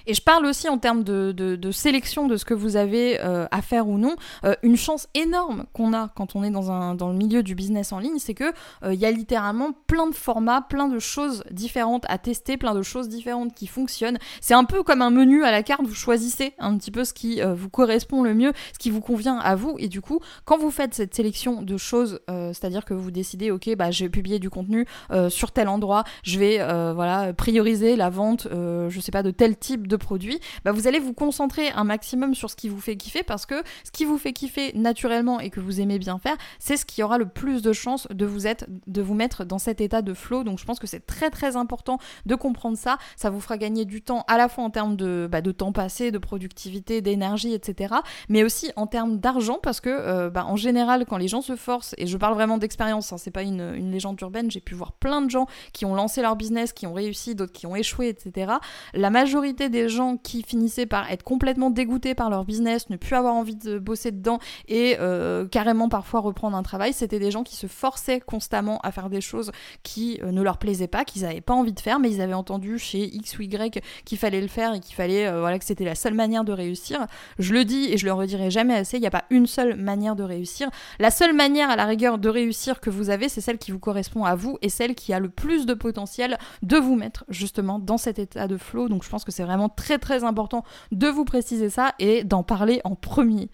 Et 0.06 0.14
je 0.14 0.22
parle 0.22 0.46
aussi 0.46 0.68
en 0.68 0.78
termes 0.78 1.04
de, 1.04 1.70
sélection 1.72 2.26
de 2.26 2.36
ce 2.36 2.44
que 2.44 2.54
vous 2.54 2.76
avez 2.76 3.20
euh, 3.20 3.46
à 3.50 3.62
faire 3.62 3.88
ou 3.88 3.98
non. 3.98 4.16
Euh, 4.44 4.54
une 4.62 4.76
chance 4.76 5.08
énorme 5.14 5.64
qu'on 5.72 5.92
a 5.92 6.08
quand 6.14 6.36
on 6.36 6.44
est 6.44 6.50
dans, 6.50 6.70
un, 6.70 6.94
dans 6.94 7.08
le 7.08 7.14
milieu 7.14 7.42
du 7.42 7.54
business 7.54 7.92
en 7.92 7.98
ligne, 7.98 8.18
c'est 8.18 8.34
que 8.34 8.52
euh, 8.84 8.94
il 8.94 9.00
y 9.00 9.06
a 9.06 9.10
littéralement 9.10 9.72
plein 9.86 10.08
de 10.08 10.14
formats, 10.14 10.62
plein 10.62 10.88
de 10.88 10.98
choses 10.98 11.44
différentes 11.50 12.04
à 12.08 12.18
tester, 12.18 12.56
plein 12.56 12.74
de 12.74 12.82
choses 12.82 13.08
différentes 13.08 13.54
qui 13.54 13.66
fonctionnent. 13.66 14.18
C'est 14.40 14.54
un 14.54 14.64
peu 14.64 14.82
comme 14.82 15.02
un 15.02 15.10
menu 15.10 15.44
à 15.44 15.50
la 15.50 15.62
carte, 15.62 15.82
vous 15.84 15.94
choisissez 15.94 16.54
un 16.58 16.76
petit 16.76 16.90
peu 16.90 17.04
ce 17.04 17.12
qui 17.12 17.40
vous 17.40 17.68
correspond 17.68 18.22
le 18.22 18.34
mieux, 18.34 18.52
ce 18.72 18.78
qui 18.78 18.90
vous 18.90 19.00
convient 19.00 19.38
à 19.38 19.54
vous. 19.56 19.76
Et 19.78 19.88
du 19.88 20.00
coup, 20.00 20.20
quand 20.44 20.58
vous 20.58 20.70
faites 20.70 20.94
cette 20.94 21.14
sélection 21.14 21.62
de 21.62 21.76
choses, 21.76 22.20
c'est-à-dire 22.28 22.84
que 22.84 22.94
vous 22.94 23.10
décidez, 23.10 23.50
ok, 23.50 23.74
bah, 23.76 23.90
je 23.90 24.04
vais 24.04 24.10
publier 24.10 24.38
du 24.38 24.50
contenu 24.50 24.86
sur 25.28 25.52
tel 25.52 25.68
endroit, 25.68 26.04
je 26.22 26.38
vais 26.38 26.58
voilà 26.94 27.32
prioriser 27.32 27.96
la 27.96 28.10
vente, 28.10 28.48
je 28.50 29.00
sais 29.00 29.12
pas, 29.12 29.22
de 29.22 29.30
tel 29.30 29.56
type 29.56 29.73
de 29.76 29.96
produits, 29.96 30.40
bah 30.64 30.72
vous 30.72 30.86
allez 30.86 30.98
vous 30.98 31.12
concentrer 31.12 31.70
un 31.70 31.84
maximum 31.84 32.34
sur 32.34 32.50
ce 32.50 32.56
qui 32.56 32.68
vous 32.68 32.80
fait 32.80 32.96
kiffer 32.96 33.22
parce 33.22 33.46
que 33.46 33.62
ce 33.84 33.90
qui 33.90 34.04
vous 34.04 34.18
fait 34.18 34.32
kiffer 34.32 34.72
naturellement 34.74 35.40
et 35.40 35.50
que 35.50 35.60
vous 35.60 35.80
aimez 35.80 35.98
bien 35.98 36.18
faire, 36.18 36.36
c'est 36.58 36.76
ce 36.76 36.84
qui 36.84 37.02
aura 37.02 37.18
le 37.18 37.26
plus 37.26 37.62
de 37.62 37.72
chances 37.72 38.06
de 38.10 38.26
vous, 38.26 38.46
être, 38.46 38.66
de 38.86 39.02
vous 39.02 39.14
mettre 39.14 39.44
dans 39.44 39.58
cet 39.58 39.80
état 39.80 40.02
de 40.02 40.14
flow. 40.14 40.44
Donc 40.44 40.58
je 40.58 40.64
pense 40.64 40.78
que 40.78 40.86
c'est 40.86 41.06
très 41.06 41.30
très 41.30 41.56
important 41.56 41.98
de 42.26 42.34
comprendre 42.34 42.76
ça. 42.76 42.98
Ça 43.16 43.30
vous 43.30 43.40
fera 43.40 43.58
gagner 43.58 43.84
du 43.84 44.02
temps 44.02 44.24
à 44.28 44.36
la 44.36 44.48
fois 44.48 44.64
en 44.64 44.70
termes 44.70 44.96
de, 44.96 45.28
bah, 45.30 45.40
de 45.40 45.52
temps 45.52 45.72
passé, 45.72 46.10
de 46.10 46.18
productivité, 46.18 47.00
d'énergie, 47.00 47.52
etc. 47.52 47.94
Mais 48.28 48.44
aussi 48.44 48.70
en 48.76 48.86
termes 48.86 49.18
d'argent 49.18 49.58
parce 49.62 49.80
que 49.80 49.90
euh, 49.90 50.30
bah, 50.30 50.44
en 50.46 50.56
général 50.56 51.04
quand 51.06 51.16
les 51.16 51.28
gens 51.28 51.42
se 51.42 51.56
forcent, 51.56 51.94
et 51.98 52.06
je 52.06 52.16
parle 52.16 52.34
vraiment 52.34 52.58
d'expérience, 52.58 53.12
hein, 53.12 53.18
c'est 53.18 53.30
pas 53.30 53.42
une, 53.42 53.74
une 53.74 53.90
légende 53.90 54.20
urbaine, 54.20 54.50
j'ai 54.50 54.60
pu 54.60 54.74
voir 54.74 54.92
plein 54.92 55.22
de 55.22 55.30
gens 55.30 55.46
qui 55.72 55.84
ont 55.84 55.94
lancé 55.94 56.22
leur 56.22 56.36
business, 56.36 56.72
qui 56.72 56.86
ont 56.86 56.94
réussi, 56.94 57.34
d'autres 57.34 57.52
qui 57.52 57.66
ont 57.66 57.76
échoué, 57.76 58.08
etc. 58.08 58.52
La 58.92 59.10
majorité 59.10 59.63
des 59.68 59.88
gens 59.88 60.16
qui 60.16 60.42
finissaient 60.42 60.86
par 60.86 61.10
être 61.10 61.22
complètement 61.22 61.70
dégoûtés 61.70 62.14
par 62.14 62.30
leur 62.30 62.44
business, 62.44 62.90
ne 62.90 62.96
plus 62.96 63.14
avoir 63.14 63.34
envie 63.34 63.56
de 63.56 63.78
bosser 63.78 64.10
dedans 64.10 64.38
et 64.68 64.96
euh, 65.00 65.46
carrément 65.46 65.88
parfois 65.88 66.20
reprendre 66.20 66.56
un 66.56 66.62
travail, 66.62 66.92
c'était 66.92 67.18
des 67.18 67.30
gens 67.30 67.42
qui 67.42 67.56
se 67.56 67.66
forçaient 67.66 68.20
constamment 68.20 68.78
à 68.82 68.92
faire 68.92 69.10
des 69.10 69.20
choses 69.20 69.52
qui 69.82 70.20
euh, 70.22 70.32
ne 70.32 70.42
leur 70.42 70.58
plaisaient 70.58 70.88
pas, 70.88 71.04
qu'ils 71.04 71.22
n'avaient 71.22 71.40
pas 71.40 71.54
envie 71.54 71.72
de 71.72 71.80
faire, 71.80 71.98
mais 71.98 72.10
ils 72.10 72.20
avaient 72.20 72.34
entendu 72.34 72.78
chez 72.78 73.04
X 73.04 73.38
ou 73.38 73.42
Y 73.42 73.82
qu'il 74.04 74.18
fallait 74.18 74.40
le 74.40 74.48
faire 74.48 74.74
et 74.74 74.80
qu'il 74.80 74.94
fallait, 74.94 75.26
euh, 75.26 75.40
voilà, 75.40 75.58
que 75.58 75.64
c'était 75.64 75.84
la 75.84 75.94
seule 75.94 76.14
manière 76.14 76.44
de 76.44 76.52
réussir. 76.52 77.06
Je 77.38 77.52
le 77.52 77.64
dis 77.64 77.88
et 77.92 77.98
je 77.98 78.04
le 78.04 78.12
redirai 78.12 78.50
jamais 78.50 78.74
assez, 78.74 78.96
il 78.96 79.00
n'y 79.00 79.06
a 79.06 79.10
pas 79.10 79.24
une 79.30 79.46
seule 79.46 79.76
manière 79.76 80.16
de 80.16 80.22
réussir. 80.22 80.70
La 80.98 81.10
seule 81.10 81.34
manière 81.34 81.70
à 81.70 81.76
la 81.76 81.84
rigueur 81.84 82.18
de 82.18 82.28
réussir 82.28 82.80
que 82.80 82.90
vous 82.90 83.10
avez, 83.10 83.28
c'est 83.28 83.40
celle 83.40 83.58
qui 83.58 83.70
vous 83.70 83.78
correspond 83.78 84.24
à 84.24 84.34
vous 84.34 84.58
et 84.62 84.68
celle 84.68 84.94
qui 84.94 85.12
a 85.12 85.18
le 85.18 85.28
plus 85.28 85.66
de 85.66 85.74
potentiel 85.74 86.38
de 86.62 86.76
vous 86.76 86.96
mettre 86.96 87.24
justement 87.28 87.78
dans 87.78 87.98
cet 87.98 88.18
état 88.18 88.46
de 88.46 88.56
flow. 88.56 88.88
Donc 88.88 89.04
je 89.04 89.08
pense 89.08 89.24
que 89.24 89.32
c'est 89.32 89.42
vraiment 89.42 89.53
vraiment 89.54 89.68
très 89.68 89.98
très 89.98 90.24
important 90.24 90.64
de 90.92 91.08
vous 91.08 91.24
préciser 91.24 91.70
ça 91.70 91.94
et 91.98 92.24
d'en 92.24 92.42
parler 92.42 92.80
en 92.84 92.94
premier. 92.94 93.50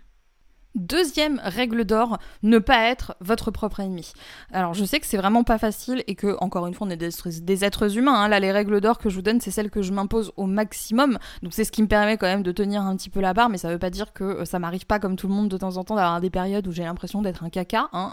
Deuxième 0.76 1.40
règle 1.42 1.85
d'or, 1.85 2.19
ne 2.45 2.59
pas 2.61 2.90
être 2.90 3.16
votre 3.21 3.50
propre 3.50 3.80
ennemi. 3.80 4.12
Alors 4.52 4.73
je 4.73 4.85
sais 4.85 5.00
que 5.00 5.07
c'est 5.07 5.16
vraiment 5.16 5.42
pas 5.42 5.59
facile 5.59 6.04
et 6.07 6.14
que, 6.14 6.37
encore 6.40 6.69
une 6.69 6.75
fois, 6.75 6.87
on 6.87 6.90
est 6.90 6.97
des, 6.97 7.64
êtres 7.64 7.99
humains. 7.99 8.14
Hein. 8.14 8.28
Là, 8.28 8.38
les 8.38 8.52
règles 8.52 8.80
d'or 8.80 8.99
que 8.99 9.11
je 9.11 9.16
vous 9.16 9.23
donne, 9.23 9.40
c'est 9.40 9.50
celles 9.50 9.71
que 9.71 9.83
je 9.83 9.92
m'impose 9.92 10.33
au 10.37 10.47
maximum. 10.47 11.19
Donc 11.42 11.54
c'est 11.54 11.64
ce 11.64 11.73
qui 11.73 11.83
me 11.83 11.88
permet 11.88 12.16
quand 12.19 12.28
même 12.28 12.45
de 12.45 12.52
tenir 12.52 12.83
un 12.83 12.95
petit 12.95 13.11
peu 13.11 13.21
la 13.21 13.35
barre, 13.35 13.49
mais 13.49 13.59
ça 13.59 13.69
veut 13.69 13.80
pas 13.80 13.90
dire 13.90 14.12
que 14.12 14.23
euh, 14.23 14.45
ça 14.45 14.61
m'arrive 14.61 14.87
pas 14.87 15.00
comme 15.00 15.16
tout 15.16 15.26
le 15.26 15.35
monde 15.35 15.49
de 15.49 15.57
temps 15.57 15.76
en 15.76 15.83
temps 15.83 15.97
d'avoir 15.97 16.21
des 16.21 16.30
périodes 16.30 16.69
où 16.69 16.73
j'ai 16.73 16.85
l'impression 16.85 17.21
d'être 17.21 17.42
un 17.42 17.50
caca. 17.50 17.88
Hein 17.92 18.12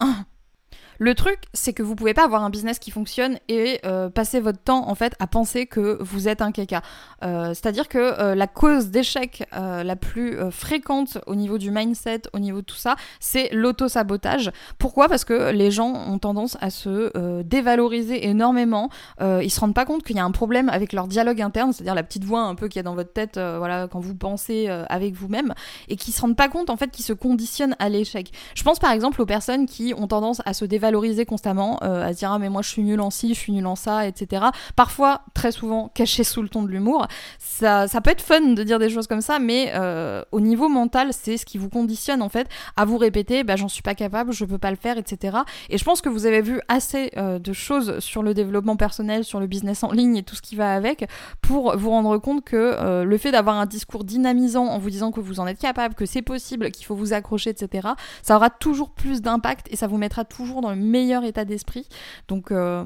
Le 0.99 1.13
truc, 1.13 1.39
c'est 1.53 1.73
que 1.73 1.83
vous 1.83 1.95
pouvez 1.95 2.13
pas 2.13 2.23
avoir 2.23 2.43
un 2.43 2.49
business 2.49 2.79
qui 2.79 2.91
fonctionne 2.91 3.37
et 3.47 3.79
euh, 3.85 4.09
passer 4.09 4.39
votre 4.39 4.59
temps 4.59 4.89
en 4.89 4.95
fait 4.95 5.13
à 5.19 5.27
penser 5.27 5.67
que 5.67 5.97
vous 6.01 6.27
êtes 6.27 6.41
un 6.41 6.51
caca. 6.51 6.81
Euh, 7.23 7.49
c'est-à-dire 7.49 7.87
que 7.87 7.97
euh, 7.97 8.35
la 8.35 8.47
cause 8.47 8.87
d'échec 8.87 9.45
la 9.51 9.95
plus 9.95 10.37
fréquente 10.51 11.17
au 11.27 11.35
niveau 11.35 11.57
du 11.57 11.71
mindset, 11.71 12.23
au 12.33 12.39
niveau 12.39 12.61
de 12.61 12.65
tout 12.65 12.75
ça, 12.75 12.95
c'est 13.19 13.49
l'auto-sabotage. 13.51 14.51
Pourquoi? 14.77 15.07
Parce 15.07 15.25
que 15.25 15.51
les 15.51 15.71
gens 15.71 15.93
ont 15.93 16.19
tendance 16.19 16.57
à 16.61 16.69
se 16.69 17.41
dévaloriser 17.41 18.27
énormément. 18.27 18.89
ils 19.21 19.49
se 19.49 19.59
rendent 19.59 19.73
pas 19.73 19.85
compte 19.85 20.03
qu'il 20.03 20.15
y 20.15 20.19
a 20.19 20.25
un 20.25 20.31
problème 20.31 20.69
avec 20.69 20.93
leur 20.93 21.07
dialogue 21.07 21.41
interne, 21.41 21.73
c'est-à-dire 21.73 21.95
la 21.95 22.03
petite 22.03 22.23
voix 22.23 22.41
un 22.41 22.55
peu 22.55 22.67
qui 22.67 22.79
est 22.79 22.83
dans 22.83 22.95
votre 22.95 23.11
tête, 23.11 23.37
voilà, 23.37 23.87
quand 23.87 23.99
vous 23.99 24.15
pensez 24.15 24.67
avec 24.67 25.13
vous-même, 25.15 25.53
et 25.89 25.95
qui 25.95 26.11
se 26.11 26.21
rendent 26.21 26.37
pas 26.37 26.49
compte 26.49 26.69
en 26.69 26.77
fait 26.77 26.91
qu'ils 26.91 27.05
se 27.05 27.13
conditionnent 27.13 27.75
à 27.79 27.89
l'échec. 27.89 28.31
Je 28.55 28.63
pense 28.63 28.79
par 28.79 28.91
exemple 28.91 29.21
aux 29.21 29.25
personnes 29.25 29.65
qui 29.65 29.93
ont 29.95 30.07
tendance 30.07 30.41
à 30.45 30.53
se 30.53 30.65
dévaloriser 30.65 30.86
valoriser 30.87 31.25
constamment, 31.25 31.79
euh, 31.83 32.05
à 32.05 32.13
se 32.13 32.19
dire 32.19 32.31
ah 32.31 32.39
mais 32.39 32.49
moi 32.49 32.61
je 32.61 32.69
suis 32.69 32.81
nul 32.81 33.01
en 33.01 33.09
ci, 33.09 33.33
je 33.33 33.39
suis 33.39 33.51
nul 33.51 33.65
en 33.65 33.75
ça, 33.75 34.07
etc. 34.07 34.45
Parfois, 34.75 35.21
très 35.33 35.51
souvent, 35.51 35.89
caché 35.93 36.23
sous 36.23 36.41
le 36.41 36.49
ton 36.49 36.63
de 36.63 36.69
l'humour. 36.69 37.07
Ça, 37.39 37.87
ça 37.87 38.01
peut 38.01 38.11
être 38.11 38.21
fun 38.21 38.41
de 38.41 38.63
dire 38.63 38.79
des 38.79 38.89
choses 38.89 39.07
comme 39.07 39.21
ça, 39.21 39.39
mais 39.39 39.71
euh, 39.75 40.23
au 40.31 40.39
niveau 40.39 40.69
mental, 40.69 41.09
c'est 41.11 41.37
ce 41.37 41.45
qui 41.45 41.57
vous 41.57 41.69
conditionne 41.69 42.21
en 42.21 42.29
fait 42.29 42.47
à 42.75 42.85
vous 42.85 42.97
répéter 42.97 43.43
bah 43.43 43.55
j'en 43.55 43.67
suis 43.67 43.81
pas 43.81 43.95
capable, 43.95 44.31
je 44.31 44.45
peux 44.45 44.57
pas 44.57 44.71
le 44.71 44.77
faire, 44.77 44.97
etc. 44.97 45.37
Et 45.69 45.77
je 45.77 45.83
pense 45.83 46.01
que 46.01 46.09
vous 46.09 46.25
avez 46.25 46.41
vu 46.41 46.61
assez 46.69 47.11
euh, 47.17 47.39
de 47.39 47.53
choses 47.53 47.99
sur 47.99 48.23
le 48.23 48.33
développement 48.33 48.77
personnel, 48.77 49.23
sur 49.23 49.39
le 49.39 49.47
business 49.47 49.83
en 49.83 49.91
ligne 49.91 50.17
et 50.17 50.23
tout 50.23 50.35
ce 50.35 50.41
qui 50.41 50.55
va 50.55 50.73
avec 50.73 51.07
pour 51.41 51.77
vous 51.77 51.89
rendre 51.89 52.17
compte 52.17 52.43
que 52.43 53.03
le 53.03 53.17
fait 53.17 53.31
d'avoir 53.31 53.57
un 53.57 53.65
discours 53.65 54.03
dynamisant 54.03 54.65
en 54.65 54.79
vous 54.79 54.89
disant 54.89 55.11
que 55.11 55.19
vous 55.19 55.39
en 55.39 55.47
êtes 55.47 55.59
capable, 55.59 55.95
que 55.95 56.05
c'est 56.05 56.21
possible, 56.21 56.71
qu'il 56.71 56.85
faut 56.85 56.95
vous 56.95 57.13
accrocher, 57.13 57.49
etc. 57.49 57.89
Ça 58.21 58.35
aura 58.35 58.49
toujours 58.49 58.91
plus 58.91 59.21
d'impact 59.21 59.67
et 59.71 59.75
ça 59.75 59.87
vous 59.87 59.97
mettra 59.97 60.25
toujours 60.25 60.61
dans 60.61 60.69
le 60.69 60.76
meilleur 60.77 61.23
état 61.23 61.45
d'esprit. 61.45 61.87
Donc 62.27 62.51
euh, 62.51 62.85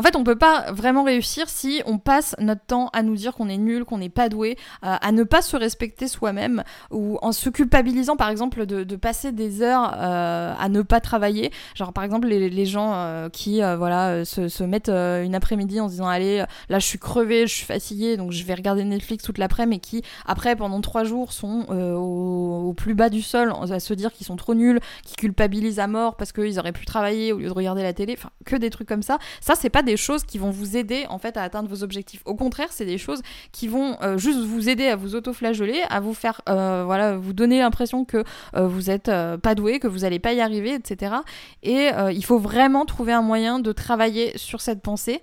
en 0.00 0.02
fait, 0.02 0.16
on 0.16 0.24
peut 0.24 0.34
pas 0.34 0.72
vraiment 0.72 1.02
réussir 1.02 1.50
si 1.50 1.82
on 1.84 1.98
passe 1.98 2.34
notre 2.38 2.64
temps 2.64 2.88
à 2.94 3.02
nous 3.02 3.16
dire 3.16 3.34
qu'on 3.34 3.50
est 3.50 3.58
nul, 3.58 3.84
qu'on 3.84 3.98
n'est 3.98 4.08
pas 4.08 4.30
doué, 4.30 4.56
euh, 4.82 4.96
à 4.98 5.12
ne 5.12 5.24
pas 5.24 5.42
se 5.42 5.58
respecter 5.58 6.08
soi-même, 6.08 6.64
ou 6.90 7.18
en 7.20 7.32
se 7.32 7.50
culpabilisant, 7.50 8.16
par 8.16 8.30
exemple, 8.30 8.64
de, 8.64 8.96
passer 8.96 9.30
des 9.30 9.60
heures 9.60 9.92
euh, 9.98 10.54
à 10.58 10.70
ne 10.70 10.80
pas 10.80 11.00
travailler. 11.00 11.52
Genre, 11.74 11.92
par 11.92 12.02
exemple, 12.02 12.28
les, 12.28 12.64
gens 12.64 12.92
euh, 12.94 13.28
qui, 13.28 13.60
voilà, 13.60 14.24
se, 14.24 14.64
mettent 14.64 14.88
une 14.88 15.34
après-midi 15.34 15.80
en 15.80 15.88
se 15.88 15.92
disant, 15.92 16.08
allez, 16.08 16.46
là, 16.70 16.78
je 16.78 16.86
suis 16.86 16.98
crevé, 16.98 17.46
je 17.46 17.54
suis 17.54 17.66
fatigué, 17.66 18.16
donc 18.16 18.32
je 18.32 18.42
vais 18.44 18.54
regarder 18.54 18.84
Netflix 18.84 19.22
toute 19.22 19.36
l'après, 19.36 19.66
mais 19.66 19.80
qui, 19.80 20.00
après, 20.24 20.56
pendant 20.56 20.80
trois 20.80 21.04
jours, 21.04 21.34
sont 21.34 21.66
au, 21.68 22.72
plus 22.74 22.94
bas 22.94 23.10
du 23.10 23.20
sol, 23.20 23.52
à 23.70 23.80
se 23.80 23.92
dire 23.92 24.14
qu'ils 24.14 24.26
sont 24.26 24.36
trop 24.36 24.54
nuls, 24.54 24.80
qui 25.04 25.16
culpabilisent 25.16 25.78
à 25.78 25.88
mort 25.88 26.16
parce 26.16 26.32
qu'ils 26.32 26.58
auraient 26.58 26.72
pu 26.72 26.86
travailler 26.86 27.34
au 27.34 27.38
lieu 27.38 27.48
de 27.48 27.52
regarder 27.52 27.82
la 27.82 27.92
télé. 27.92 28.14
Enfin, 28.16 28.30
que 28.46 28.56
des 28.56 28.70
trucs 28.70 28.88
comme 28.88 29.02
ça. 29.02 29.18
Ça, 29.42 29.54
c'est 29.56 29.68
pas 29.68 29.82
des 29.82 29.89
choses 29.96 30.24
qui 30.24 30.38
vont 30.38 30.50
vous 30.50 30.76
aider 30.76 31.06
en 31.08 31.18
fait 31.18 31.36
à 31.36 31.42
atteindre 31.42 31.68
vos 31.68 31.82
objectifs. 31.82 32.22
Au 32.24 32.34
contraire, 32.34 32.68
c'est 32.70 32.84
des 32.84 32.98
choses 32.98 33.22
qui 33.52 33.68
vont 33.68 33.96
euh, 34.02 34.18
juste 34.18 34.38
vous 34.38 34.68
aider 34.68 34.86
à 34.86 34.96
vous 34.96 35.14
auto-flageoler, 35.14 35.82
à 35.88 36.00
vous 36.00 36.14
faire 36.14 36.40
euh, 36.48 36.82
voilà, 36.84 37.16
vous 37.16 37.32
donner 37.32 37.58
l'impression 37.58 38.04
que 38.04 38.24
euh, 38.56 38.66
vous 38.66 38.90
êtes 38.90 39.10
pas 39.42 39.54
doué, 39.54 39.78
que 39.78 39.88
vous 39.88 40.00
n'allez 40.00 40.18
pas 40.18 40.32
y 40.32 40.40
arriver, 40.40 40.74
etc. 40.74 41.16
Et 41.62 41.90
il 42.12 42.24
faut 42.24 42.38
vraiment 42.38 42.84
trouver 42.84 43.12
un 43.12 43.22
moyen 43.22 43.58
de 43.58 43.72
travailler 43.72 44.36
sur 44.36 44.60
cette 44.60 44.82
pensée. 44.82 45.22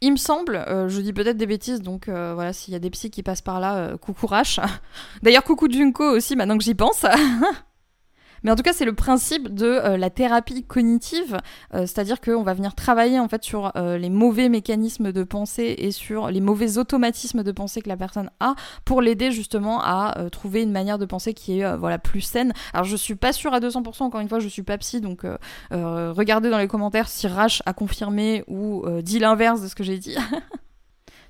Il 0.00 0.12
me 0.12 0.16
semble, 0.16 0.64
je 0.88 1.00
dis 1.00 1.12
peut-être 1.12 1.36
des 1.36 1.46
bêtises, 1.46 1.82
donc 1.82 2.08
voilà, 2.08 2.52
s'il 2.52 2.72
y 2.72 2.76
a 2.76 2.80
des 2.80 2.90
psys 2.90 3.10
qui 3.10 3.22
passent 3.22 3.42
par 3.42 3.60
là, 3.60 3.96
coucou 3.98 4.26
Rash. 4.26 4.60
D'ailleurs, 5.22 5.44
coucou 5.44 5.70
Junko 5.70 6.04
aussi, 6.16 6.36
maintenant 6.36 6.58
que 6.58 6.64
j'y 6.64 6.74
pense. 6.74 7.04
Mais 8.42 8.50
en 8.50 8.56
tout 8.56 8.62
cas, 8.62 8.72
c'est 8.72 8.84
le 8.84 8.92
principe 8.92 9.52
de 9.54 9.66
euh, 9.66 9.96
la 9.96 10.10
thérapie 10.10 10.64
cognitive, 10.64 11.38
euh, 11.74 11.80
c'est-à-dire 11.80 12.20
qu'on 12.20 12.42
va 12.42 12.54
venir 12.54 12.74
travailler 12.74 13.18
en 13.18 13.28
fait 13.28 13.42
sur 13.44 13.72
euh, 13.76 13.98
les 13.98 14.10
mauvais 14.10 14.48
mécanismes 14.48 15.12
de 15.12 15.24
pensée 15.24 15.74
et 15.78 15.92
sur 15.92 16.30
les 16.30 16.40
mauvais 16.40 16.78
automatismes 16.78 17.42
de 17.42 17.52
pensée 17.52 17.82
que 17.82 17.88
la 17.88 17.96
personne 17.96 18.30
a 18.40 18.54
pour 18.84 19.02
l'aider 19.02 19.32
justement 19.32 19.80
à 19.82 20.14
trouver 20.30 20.62
une 20.62 20.72
manière 20.72 20.98
de 20.98 21.04
penser 21.04 21.34
qui 21.34 21.60
est 21.60 21.76
voilà 21.76 21.98
plus 21.98 22.20
saine. 22.20 22.52
Alors 22.72 22.84
je 22.84 22.96
suis 22.96 23.14
pas 23.14 23.32
sûre 23.32 23.52
à 23.52 23.60
200%, 23.60 24.02
encore 24.02 24.20
une 24.20 24.28
fois, 24.28 24.38
je 24.38 24.48
suis 24.48 24.62
pas 24.62 24.78
psy, 24.78 25.00
donc 25.00 25.24
regardez 25.70 26.50
dans 26.50 26.58
les 26.58 26.68
commentaires 26.68 27.08
si 27.08 27.26
Rash 27.26 27.62
a 27.66 27.72
confirmé 27.72 28.44
ou 28.48 28.84
dit 29.02 29.18
l'inverse 29.18 29.62
de 29.62 29.68
ce 29.68 29.74
que 29.74 29.84
j'ai 29.84 29.98
dit. 29.98 30.16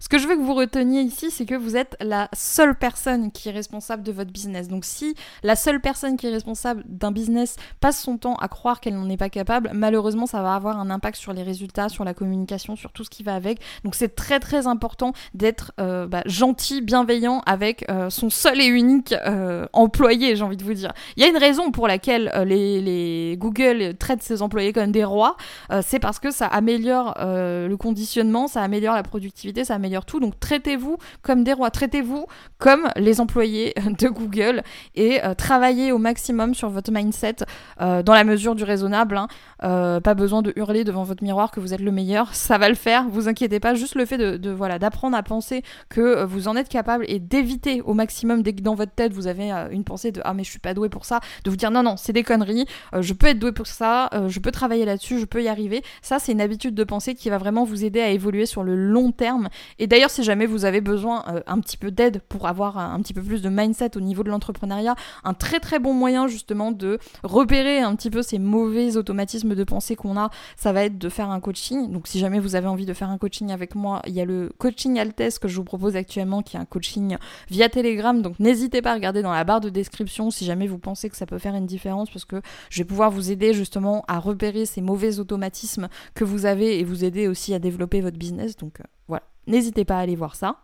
Ce 0.01 0.09
que 0.09 0.19
je 0.19 0.29
veux 0.29 0.37
que 0.37 0.43
vous 0.43 0.55
reteniez 0.55 1.01
ici, 1.01 1.31
c'est 1.33 1.45
que 1.45 1.57
vous 1.57 1.77
êtes 1.77 1.97
la 2.01 2.29
seule 2.33 2.77
personne 2.77 3.33
qui 3.33 3.49
est 3.49 3.53
responsable 3.53 4.05
de 4.05 4.13
votre 4.13 4.31
business. 4.31 4.69
Donc 4.69 4.85
si 4.85 5.17
la 5.43 5.57
seule 5.57 5.81
personne 5.81 6.17
qui 6.17 6.29
est 6.29 6.31
responsable 6.31 6.85
d'un 6.87 7.11
business 7.11 7.57
passe 7.81 8.01
son 8.01 8.17
temps 8.17 8.37
à 8.37 8.47
croire 8.47 8.81
qu'elle 8.81 8.95
n'en 8.95 9.09
est 9.09 9.17
pas 9.17 9.29
capable, 9.29 9.73
malheureusement 9.75 10.27
ça 10.27 10.41
va 10.41 10.55
avoir 10.55 10.79
un 10.79 10.91
impact 10.91 11.17
sur 11.17 11.33
les 11.33 11.43
résultats, 11.43 11.89
sur 11.89 12.05
la 12.05 12.15
communication, 12.15 12.77
sur 12.77 12.93
tout 12.93 13.03
ce 13.03 13.11
qui 13.11 13.25
va 13.25 13.35
avec. 13.35 13.61
Donc 13.83 13.97
c'est 13.97 14.15
très 14.15 14.39
très 14.39 14.69
important 14.69 15.15
d'être 15.35 15.73
euh, 15.81 16.07
bah, 16.07 16.23
gentil, 16.27 16.81
bienveillant 16.81 17.43
avec 17.45 17.85
euh, 17.91 18.09
son 18.09 18.31
seul 18.31 18.61
et 18.61 18.67
unique 18.67 19.13
euh, 19.27 19.67
employé, 19.73 20.37
j'ai 20.37 20.45
envie 20.45 20.57
de 20.57 20.65
vous 20.65 20.75
dire. 20.75 20.93
Il 21.17 21.25
y 21.25 21.27
a 21.27 21.29
une 21.29 21.37
raison 21.37 21.73
pour 21.73 21.89
laquelle 21.89 22.31
les, 22.47 23.37
Google 23.37 23.97
traitent 23.99 24.23
ses 24.23 24.43
employés 24.43 24.73
comme 24.73 24.93
des 24.93 25.05
rois, 25.05 25.37
c'est 25.83 25.99
parce 25.99 26.19
que 26.19 26.31
ça 26.31 26.47
améliore 26.47 27.15
le 27.19 27.75
conditionnement, 27.77 28.47
ça 28.47 28.63
améliore 28.63 28.95
la 28.95 29.03
productivité, 29.03 29.65
ça 29.65 29.75
améliore 29.75 29.88
tout. 30.07 30.21
Donc 30.21 30.39
traitez-vous 30.41 30.99
comme 31.23 31.45
des 31.45 31.53
rois, 31.53 31.71
traitez-vous 31.71 32.27
comme 32.59 32.89
les 32.97 33.21
employés 33.21 33.75
de 33.99 34.09
Google 34.09 34.63
et 34.95 35.25
euh, 35.25 35.35
travaillez 35.35 35.93
au 35.93 35.99
maximum 35.99 36.55
sur 36.55 36.71
votre 36.71 36.91
mindset 36.93 37.37
euh, 37.81 38.03
dans 38.03 38.15
la 38.15 38.25
mesure 38.25 38.55
du 38.55 38.65
raisonnable. 38.65 39.17
Hein. 39.17 39.29
Euh, 39.65 40.01
pas 40.01 40.15
besoin 40.15 40.43
de 40.43 40.53
hurler 40.57 40.85
devant 40.85 41.05
votre 41.05 41.23
miroir 41.23 41.51
que 41.51 41.61
vous 41.61 41.75
êtes 41.75 41.81
le 41.81 41.93
meilleur, 41.93 42.35
ça 42.35 42.59
va 42.59 42.69
le 42.69 42.75
faire, 42.75 43.09
vous 43.09 43.29
inquiétez 43.29 43.61
pas. 43.61 43.75
Juste 43.75 43.95
le 43.95 44.05
fait 44.05 44.19
de, 44.19 44.51
voilà 44.51 44.79
d'apprendre 44.79 45.17
à 45.17 45.23
penser 45.23 45.63
que 45.89 46.25
vous 46.25 46.49
en 46.49 46.57
êtes 46.57 46.69
capable 46.69 47.05
et 47.09 47.19
d'éviter 47.19 47.83
au 47.83 47.95
maximum 47.95 48.43
dès 48.43 48.53
que 48.53 48.63
dans 48.63 48.75
votre 48.75 48.93
tête 48.93 49.13
vous 49.13 49.27
avez 49.27 49.51
une 49.71 49.85
pensée 49.85 50.13
de 50.13 50.21
ah 50.25 50.35
mais 50.35 50.45
je 50.45 50.51
suis 50.51 50.59
pas 50.59 50.75
doué 50.75 50.89
pour 50.89 51.05
ça, 51.05 51.21
de 51.45 51.51
vous 51.51 51.57
dire 51.57 51.71
non 51.71 51.83
non 51.83 51.97
c'est 51.97 52.13
des 52.13 52.23
conneries, 52.23 52.67
je 52.99 53.13
peux 53.13 53.27
être 53.29 53.39
doué 53.39 53.53
pour 53.53 53.67
ça, 53.67 54.11
je 54.27 54.39
peux 54.41 54.51
travailler 54.51 54.85
là-dessus, 54.85 55.19
je 55.19 55.25
peux 55.25 55.43
y 55.43 55.49
arriver. 55.49 55.83
Ça 56.03 56.19
c'est 56.19 56.33
une 56.33 56.41
habitude 56.41 56.75
de 56.75 56.85
pensée 56.85 57.15
qui 57.15 57.31
va 57.31 57.39
vraiment 57.39 57.65
vous 57.65 57.85
aider 57.85 58.01
à 58.01 58.11
évoluer 58.11 58.47
sur 58.47 58.63
le 58.63 58.75
long 58.77 59.13
terme 59.13 59.49
et 59.79 59.87
d'ailleurs, 59.87 60.11
si 60.11 60.23
jamais 60.23 60.47
vous 60.47 60.65
avez 60.65 60.81
besoin 60.81 61.25
euh, 61.29 61.41
un 61.47 61.61
petit 61.61 61.77
peu 61.77 61.91
d'aide 61.91 62.21
pour 62.29 62.47
avoir 62.47 62.79
un, 62.79 63.01
petit 63.01 63.15
peu 63.15 63.23
plus 63.23 63.43
de 63.43 63.49
mindset 63.49 63.97
au 63.97 64.01
niveau 64.01 64.23
de 64.23 64.31
l'entrepreneuriat, 64.31 64.97
un 65.25 65.35
très 65.35 65.61
très 65.61 65.79
bon 65.79 65.93
moyen 65.93 66.27
justement 66.27 66.73
de 66.73 66.99
repérer 67.23 67.81
un 67.81 67.95
petit 67.95 68.11
peu 68.11 68.23
ces 68.23 68.39
mauvais 68.39 68.97
automatismes 68.97 69.55
de 69.55 69.65
pensée 69.65 69.97
qu'on 69.97 70.17
a, 70.17 70.31
ça 70.57 70.73
va 70.73 70.85
être 70.85 70.99
de 70.99 71.09
faire 71.09 71.31
un 71.31 71.41
coaching. 71.41 71.91
Donc 71.93 72.09
si 72.09 72.19
jamais 72.19 72.41
vous 72.41 72.55
avez 72.55 72.67
envie 72.67 72.87
de 72.87 72.95
faire 72.95 73.11
un 73.11 73.19
coaching 73.19 73.51
avec 73.53 73.75
moi, 73.75 74.03
il 74.07 74.15
y 74.15 74.21
a 74.21 74.25
le 74.25 74.51
coaching 74.59 74.99
Altes 74.99 75.39
que 75.41 75.49
je 75.49 75.57
vous 75.57 75.65
propose 75.65 75.97
actuellement 75.97 76.43
qui 76.43 76.57
est 76.57 76.61
un 76.61 76.65
coaching 76.65 77.17
via 77.51 77.69
Telegram. 77.69 78.21
Donc 78.21 78.39
n'hésitez 78.41 78.83
pas 78.83 78.93
à 78.93 78.95
regarder 78.95 79.23
dans 79.23 79.33
la 79.33 79.45
barre 79.45 79.61
de 79.61 79.71
description 79.71 80.31
si 80.31 80.45
jamais 80.45 80.67
vous 80.67 80.79
pensez 80.79 81.09
que 81.09 81.17
ça 81.17 81.27
peut 81.27 81.39
faire 81.39 81.55
une 81.55 81.67
différence 81.67 82.11
parce 82.11 82.25
que 82.25 82.41
je 82.71 82.81
vais 82.83 82.87
pouvoir 82.87 83.11
vous 83.11 83.31
aider 83.31 83.55
justement 83.55 84.05
à 84.09 84.19
repérer 84.19 84.67
ces 84.67 84.81
mauvais 84.81 85.19
automatismes 85.19 85.89
que 86.15 86.25
vous 86.25 86.47
avez 86.47 86.79
et 86.79 86.85
vous 86.85 87.05
aider 87.05 87.29
aussi 87.29 87.55
à 87.55 87.59
développer 87.59 88.01
votre 88.01 88.19
business. 88.19 88.57
Donc 88.57 88.81
euh, 88.81 88.85
voilà. 89.07 89.25
N'hésitez 89.49 89.85
pas 89.85 89.97
à 89.97 90.01
aller 90.01 90.15
voir 90.15 90.37
ça. 90.37 90.59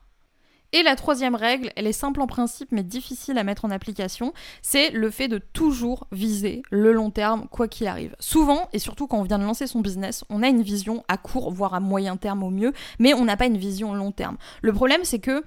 Et 0.75 0.83
la 0.83 0.97
troisième 0.97 1.37
règle, 1.37 1.71
elle 1.77 1.87
est 1.87 1.93
simple 1.93 2.21
en 2.21 2.27
principe 2.27 2.73
mais 2.73 2.83
difficile 2.83 3.39
à 3.39 3.45
mettre 3.45 3.65
en 3.65 3.71
application, 3.71 4.33
c'est 4.61 4.91
le 4.91 5.09
fait 5.09 5.29
de 5.29 5.39
toujours 5.39 6.09
viser 6.11 6.63
le 6.73 6.93
long 6.93 7.11
terme 7.11 7.47
quoi 7.49 7.69
qu'il 7.69 7.87
arrive. 7.87 8.17
Souvent, 8.19 8.69
et 8.73 8.81
surtout 8.81 9.07
quand 9.07 9.19
on 9.19 9.23
vient 9.23 9.39
de 9.39 9.45
lancer 9.45 9.69
son 9.69 9.81
business, 9.81 10.25
on 10.31 10.43
a 10.43 10.49
une 10.49 10.63
vision 10.63 11.05
à 11.07 11.17
court, 11.17 11.53
voire 11.53 11.75
à 11.75 11.81
moyen 11.81 12.17
terme 12.17 12.43
au 12.43 12.51
mieux, 12.51 12.73
mais 12.99 13.15
on 13.15 13.25
n'a 13.25 13.37
pas 13.37 13.47
une 13.47 13.57
vision 13.57 13.95
long 13.95 14.11
terme. 14.11 14.37
Le 14.63 14.73
problème 14.73 15.05
c'est 15.05 15.21
que 15.21 15.45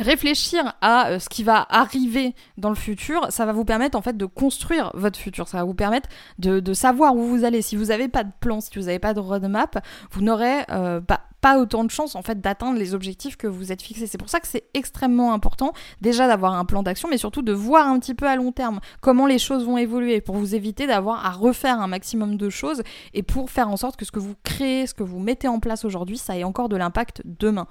réfléchir 0.00 0.74
à 0.80 1.08
euh, 1.08 1.18
ce 1.18 1.28
qui 1.28 1.42
va 1.42 1.66
arriver 1.70 2.34
dans 2.56 2.70
le 2.70 2.74
futur, 2.74 3.26
ça 3.30 3.46
va 3.46 3.52
vous 3.52 3.64
permettre 3.64 3.96
en 3.96 4.02
fait 4.02 4.16
de 4.16 4.26
construire 4.26 4.90
votre 4.94 5.18
futur. 5.18 5.48
Ça 5.48 5.58
va 5.58 5.64
vous 5.64 5.74
permettre 5.74 6.08
de, 6.38 6.72
savoir 6.72 7.14
où 7.14 7.24
vous 7.24 7.44
allez. 7.44 7.62
Si 7.62 7.76
vous 7.76 7.86
n'avez 7.86 8.08
pas 8.08 8.24
de 8.24 8.30
plan, 8.40 8.60
si 8.60 8.70
vous 8.76 8.86
n'avez 8.86 8.98
pas 8.98 9.14
de 9.14 9.20
roadmap, 9.20 9.84
vous 10.12 10.22
n'aurez 10.22 10.64
euh, 10.70 11.00
pas, 11.00 11.20
pas 11.40 11.58
autant 11.58 11.84
de 11.84 11.90
chances 11.90 12.14
en 12.14 12.22
fait 12.22 12.40
d'atteindre 12.40 12.78
les 12.78 12.94
objectifs 12.94 13.36
que 13.36 13.46
vous 13.46 13.72
êtes 13.72 13.82
fixés. 13.82 14.06
C'est 14.06 14.18
pour 14.18 14.28
ça 14.28 14.40
que 14.40 14.46
c'est 14.46 14.64
extrêmement 14.74 15.32
important 15.32 15.72
déjà 16.00 16.26
d'avoir 16.26 16.54
un 16.54 16.64
plan 16.64 16.82
d'action, 16.82 17.08
mais 17.08 17.18
surtout 17.18 17.42
de 17.42 17.52
voir 17.52 17.86
un 17.86 17.98
petit 17.98 18.14
peu 18.14 18.26
à 18.26 18.36
long 18.36 18.52
terme 18.52 18.80
comment 19.00 19.26
les 19.26 19.38
choses 19.38 19.64
vont 19.64 19.76
évoluer 19.76 20.20
pour 20.20 20.36
vous 20.36 20.54
éviter 20.54 20.86
d'avoir 20.86 21.24
à 21.26 21.30
refaire 21.30 21.80
un 21.80 21.86
maximum 21.86 22.36
de 22.36 22.50
choses 22.50 22.82
et 23.14 23.22
pour 23.22 23.50
faire 23.50 23.68
en 23.68 23.76
sorte 23.76 23.96
que 23.96 24.04
ce 24.04 24.12
que 24.12 24.20
vous 24.20 24.34
créez, 24.44 24.86
ce 24.86 24.94
que 24.94 25.02
vous 25.02 25.18
mettez 25.18 25.48
en 25.48 25.60
place 25.60 25.84
aujourd'hui, 25.84 26.18
ça 26.18 26.36
ait 26.36 26.44
encore 26.44 26.68
de 26.68 26.76
l'impact 26.76 27.22
demain. 27.24 27.66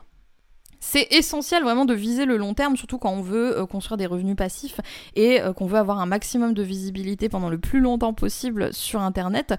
C'est 0.80 1.08
essentiel 1.12 1.64
vraiment 1.64 1.86
de 1.86 1.94
viser 1.94 2.26
le 2.26 2.38
long 2.38 2.54
terme, 2.54 2.78
surtout 2.78 2.98
quand 2.98 3.12
on 3.12 3.22
veut 3.22 3.58
euh, 3.58 3.66
construire 3.66 3.98
des 3.98 4.06
revenus 4.06 4.36
passifs 4.36 4.80
et 5.16 5.42
euh, 5.42 5.54
qu'on 5.54 5.66
veut 5.66 5.78
avoir 5.78 6.00
un 6.00 6.06
maximum 6.06 6.54
de 6.54 6.64
visibilité 6.64 7.30
pendant 7.30 7.50
le 7.50 7.58
plus 7.58 7.80
longtemps 7.80 8.14
possible 8.14 8.74
sur 8.74 9.02
Internet. 9.02 9.54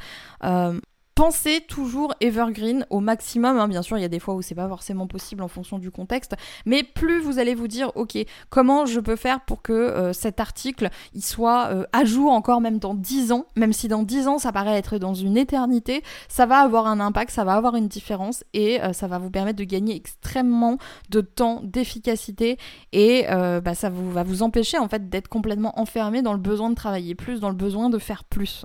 Euh, 0.44 0.80
pensez 1.14 1.60
toujours 1.68 2.14
evergreen 2.20 2.86
au 2.90 3.00
maximum. 3.00 3.58
Hein. 3.58 3.68
Bien 3.68 3.82
sûr, 3.82 3.98
il 3.98 4.02
y 4.02 4.04
a 4.04 4.08
des 4.08 4.18
fois 4.18 4.34
où 4.34 4.42
c'est 4.42 4.54
pas 4.54 4.68
forcément 4.68 5.06
possible 5.06 5.42
en 5.42 5.48
fonction 5.48 5.78
du 5.78 5.90
contexte, 5.90 6.34
mais 6.66 6.82
plus 6.82 7.20
vous 7.20 7.38
allez 7.38 7.54
vous 7.54 7.68
dire, 7.68 7.92
ok, 7.94 8.18
comment 8.48 8.86
je 8.86 9.00
peux 9.00 9.16
faire 9.16 9.40
pour 9.42 9.62
que 9.62 9.72
euh, 9.72 10.12
cet 10.12 10.40
article 10.40 10.88
il 11.14 11.22
soit 11.22 11.68
euh, 11.70 11.84
à 11.92 12.04
jour 12.04 12.32
encore 12.32 12.60
même 12.60 12.78
dans 12.78 12.94
10 12.94 13.32
ans, 13.32 13.46
même 13.56 13.72
si 13.72 13.88
dans 13.88 14.02
10 14.02 14.28
ans 14.28 14.38
ça 14.38 14.52
paraît 14.52 14.76
être 14.76 14.98
dans 14.98 15.14
une 15.14 15.36
éternité, 15.36 16.02
ça 16.28 16.46
va 16.46 16.58
avoir 16.58 16.86
un 16.86 17.00
impact, 17.00 17.30
ça 17.30 17.44
va 17.44 17.54
avoir 17.54 17.76
une 17.76 17.88
différence 17.88 18.44
et 18.52 18.82
euh, 18.82 18.92
ça 18.92 19.06
va 19.06 19.18
vous 19.18 19.30
permettre 19.30 19.58
de 19.58 19.64
gagner 19.64 19.94
extrêmement 19.96 20.78
de 21.10 21.20
temps, 21.20 21.60
d'efficacité 21.62 22.58
et 22.92 23.26
bah, 23.28 23.74
ça 23.74 23.90
va 23.90 24.22
vous 24.22 24.42
empêcher 24.42 24.78
en 24.78 24.88
fait 24.88 25.08
d'être 25.08 25.28
complètement 25.28 25.78
enfermé 25.78 26.22
dans 26.22 26.32
le 26.32 26.38
besoin 26.38 26.70
de 26.70 26.74
travailler 26.74 27.14
plus, 27.14 27.40
dans 27.40 27.48
le 27.48 27.54
besoin 27.54 27.90
de 27.90 27.98
faire 27.98 28.24
plus. 28.24 28.64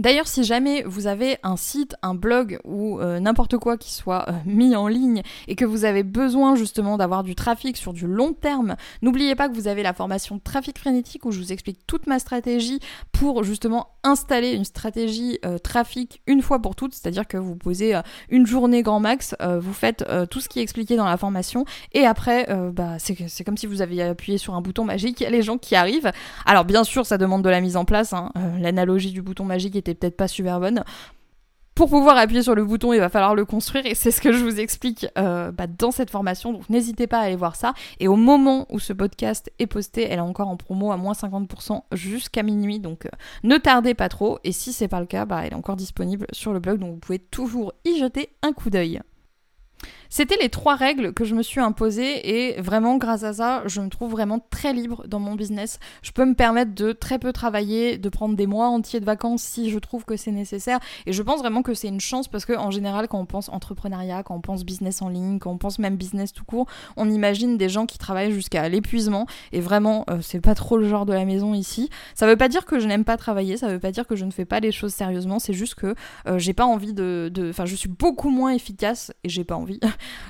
D'ailleurs, 0.00 0.26
si 0.26 0.44
jamais 0.44 0.82
vous 0.82 1.06
avez 1.06 1.36
un 1.42 1.58
site, 1.58 1.94
un 2.02 2.14
blog 2.14 2.58
ou 2.64 2.98
euh, 2.98 3.20
n'importe 3.20 3.58
quoi 3.58 3.76
qui 3.76 3.92
soit 3.92 4.26
euh, 4.28 4.32
mis 4.46 4.74
en 4.74 4.88
ligne 4.88 5.22
et 5.46 5.56
que 5.56 5.66
vous 5.66 5.84
avez 5.84 6.02
besoin 6.02 6.54
justement 6.54 6.96
d'avoir 6.96 7.22
du 7.22 7.34
trafic 7.34 7.76
sur 7.76 7.92
du 7.92 8.06
long 8.06 8.32
terme, 8.32 8.76
n'oubliez 9.02 9.34
pas 9.34 9.50
que 9.50 9.54
vous 9.54 9.68
avez 9.68 9.82
la 9.82 9.92
formation 9.92 10.38
Trafic 10.38 10.78
Frénétique 10.78 11.26
où 11.26 11.32
je 11.32 11.38
vous 11.38 11.52
explique 11.52 11.86
toute 11.86 12.06
ma 12.06 12.18
stratégie 12.18 12.80
pour 13.12 13.44
justement 13.44 13.88
installer 14.02 14.52
une 14.52 14.64
stratégie 14.64 15.38
euh, 15.44 15.58
trafic 15.58 16.22
une 16.26 16.40
fois 16.40 16.60
pour 16.60 16.74
toutes, 16.76 16.94
c'est-à-dire 16.94 17.28
que 17.28 17.36
vous 17.36 17.54
posez 17.54 17.94
une 18.30 18.46
journée 18.46 18.82
grand 18.82 19.00
max, 19.00 19.34
vous 19.60 19.72
faites 19.72 20.04
tout 20.30 20.40
ce 20.40 20.48
qui 20.48 20.60
est 20.60 20.62
expliqué 20.62 20.96
dans 20.96 21.04
la 21.04 21.16
formation 21.16 21.64
et 21.92 22.06
après, 22.06 22.46
bah, 22.72 22.96
c'est 22.98 23.44
comme 23.44 23.56
si 23.56 23.66
vous 23.66 23.82
aviez 23.82 24.02
appuyé 24.02 24.38
sur 24.38 24.54
un 24.54 24.60
bouton 24.60 24.84
magique, 24.84 25.20
les 25.28 25.42
gens 25.42 25.58
qui 25.58 25.74
arrivent. 25.74 26.10
Alors 26.46 26.64
bien 26.64 26.84
sûr, 26.84 27.04
ça 27.04 27.18
demande 27.18 27.42
de 27.42 27.48
la 27.48 27.60
mise 27.60 27.76
en 27.76 27.84
place, 27.84 28.12
hein, 28.12 28.32
l'analogie 28.58 29.10
du 29.10 29.22
bouton 29.22 29.44
magique 29.44 29.69
était 29.76 29.94
peut-être 29.94 30.16
pas 30.16 30.28
super 30.28 30.60
bonne. 30.60 30.84
Pour 31.74 31.88
pouvoir 31.88 32.18
appuyer 32.18 32.42
sur 32.42 32.54
le 32.54 32.62
bouton, 32.62 32.92
il 32.92 32.98
va 33.00 33.08
falloir 33.08 33.34
le 33.34 33.46
construire 33.46 33.86
et 33.86 33.94
c'est 33.94 34.10
ce 34.10 34.20
que 34.20 34.32
je 34.32 34.44
vous 34.44 34.60
explique 34.60 35.06
euh, 35.16 35.50
bah, 35.50 35.66
dans 35.66 35.90
cette 35.90 36.10
formation. 36.10 36.52
Donc 36.52 36.68
n'hésitez 36.68 37.06
pas 37.06 37.20
à 37.20 37.22
aller 37.22 37.36
voir 37.36 37.56
ça. 37.56 37.72
Et 38.00 38.08
au 38.08 38.16
moment 38.16 38.66
où 38.68 38.78
ce 38.78 38.92
podcast 38.92 39.50
est 39.58 39.66
posté, 39.66 40.04
elle 40.04 40.18
est 40.18 40.20
encore 40.20 40.48
en 40.48 40.58
promo 40.58 40.92
à 40.92 40.98
moins 40.98 41.14
50% 41.14 41.80
jusqu'à 41.92 42.42
minuit. 42.42 42.80
Donc 42.80 43.06
euh, 43.06 43.10
ne 43.44 43.56
tardez 43.56 43.94
pas 43.94 44.10
trop. 44.10 44.38
Et 44.44 44.52
si 44.52 44.74
c'est 44.74 44.88
pas 44.88 45.00
le 45.00 45.06
cas, 45.06 45.24
bah, 45.24 45.40
elle 45.42 45.52
est 45.52 45.56
encore 45.56 45.76
disponible 45.76 46.26
sur 46.32 46.52
le 46.52 46.58
blog. 46.58 46.80
Donc 46.80 46.90
vous 46.94 47.00
pouvez 47.00 47.18
toujours 47.18 47.72
y 47.86 47.98
jeter 47.98 48.28
un 48.42 48.52
coup 48.52 48.68
d'œil. 48.68 49.00
C'était 50.12 50.36
les 50.42 50.48
trois 50.48 50.74
règles 50.74 51.14
que 51.14 51.24
je 51.24 51.36
me 51.36 51.42
suis 51.42 51.60
imposées 51.60 52.56
et 52.56 52.60
vraiment 52.60 52.96
grâce 52.96 53.22
à 53.22 53.32
ça, 53.32 53.62
je 53.66 53.80
me 53.80 53.88
trouve 53.88 54.10
vraiment 54.10 54.44
très 54.50 54.72
libre 54.72 55.06
dans 55.06 55.20
mon 55.20 55.36
business. 55.36 55.78
Je 56.02 56.10
peux 56.10 56.24
me 56.24 56.34
permettre 56.34 56.74
de 56.74 56.90
très 56.90 57.20
peu 57.20 57.32
travailler, 57.32 57.96
de 57.96 58.08
prendre 58.08 58.34
des 58.34 58.48
mois 58.48 58.66
entiers 58.66 58.98
de 58.98 59.04
vacances 59.04 59.42
si 59.42 59.70
je 59.70 59.78
trouve 59.78 60.04
que 60.04 60.16
c'est 60.16 60.32
nécessaire 60.32 60.80
et 61.06 61.12
je 61.12 61.22
pense 61.22 61.38
vraiment 61.38 61.62
que 61.62 61.74
c'est 61.74 61.86
une 61.86 62.00
chance 62.00 62.26
parce 62.26 62.44
que 62.44 62.54
en 62.54 62.72
général 62.72 63.06
quand 63.06 63.20
on 63.20 63.24
pense 63.24 63.48
entrepreneuriat, 63.50 64.24
quand 64.24 64.34
on 64.34 64.40
pense 64.40 64.64
business 64.64 65.00
en 65.00 65.08
ligne, 65.08 65.38
quand 65.38 65.52
on 65.52 65.58
pense 65.58 65.78
même 65.78 65.94
business 65.94 66.32
tout 66.32 66.44
court, 66.44 66.66
on 66.96 67.08
imagine 67.08 67.56
des 67.56 67.68
gens 67.68 67.86
qui 67.86 67.96
travaillent 67.96 68.32
jusqu'à 68.32 68.68
l'épuisement 68.68 69.26
et 69.52 69.60
vraiment 69.60 70.04
euh, 70.10 70.18
c'est 70.22 70.40
pas 70.40 70.56
trop 70.56 70.76
le 70.76 70.88
genre 70.88 71.06
de 71.06 71.12
la 71.12 71.24
maison 71.24 71.54
ici. 71.54 71.88
Ça 72.16 72.26
veut 72.26 72.36
pas 72.36 72.48
dire 72.48 72.64
que 72.66 72.80
je 72.80 72.88
n'aime 72.88 73.04
pas 73.04 73.16
travailler, 73.16 73.56
ça 73.56 73.68
veut 73.68 73.78
pas 73.78 73.92
dire 73.92 74.08
que 74.08 74.16
je 74.16 74.24
ne 74.24 74.32
fais 74.32 74.44
pas 74.44 74.58
les 74.58 74.72
choses 74.72 74.92
sérieusement, 74.92 75.38
c'est 75.38 75.52
juste 75.52 75.76
que 75.76 75.94
euh, 76.26 76.36
j'ai 76.40 76.52
pas 76.52 76.66
envie 76.66 76.94
de 76.94 77.30
enfin 77.48 77.64
je 77.64 77.76
suis 77.76 77.88
beaucoup 77.88 78.30
moins 78.30 78.50
efficace 78.50 79.12
et 79.22 79.28
j'ai 79.28 79.44
pas 79.44 79.54
envie 79.54 79.78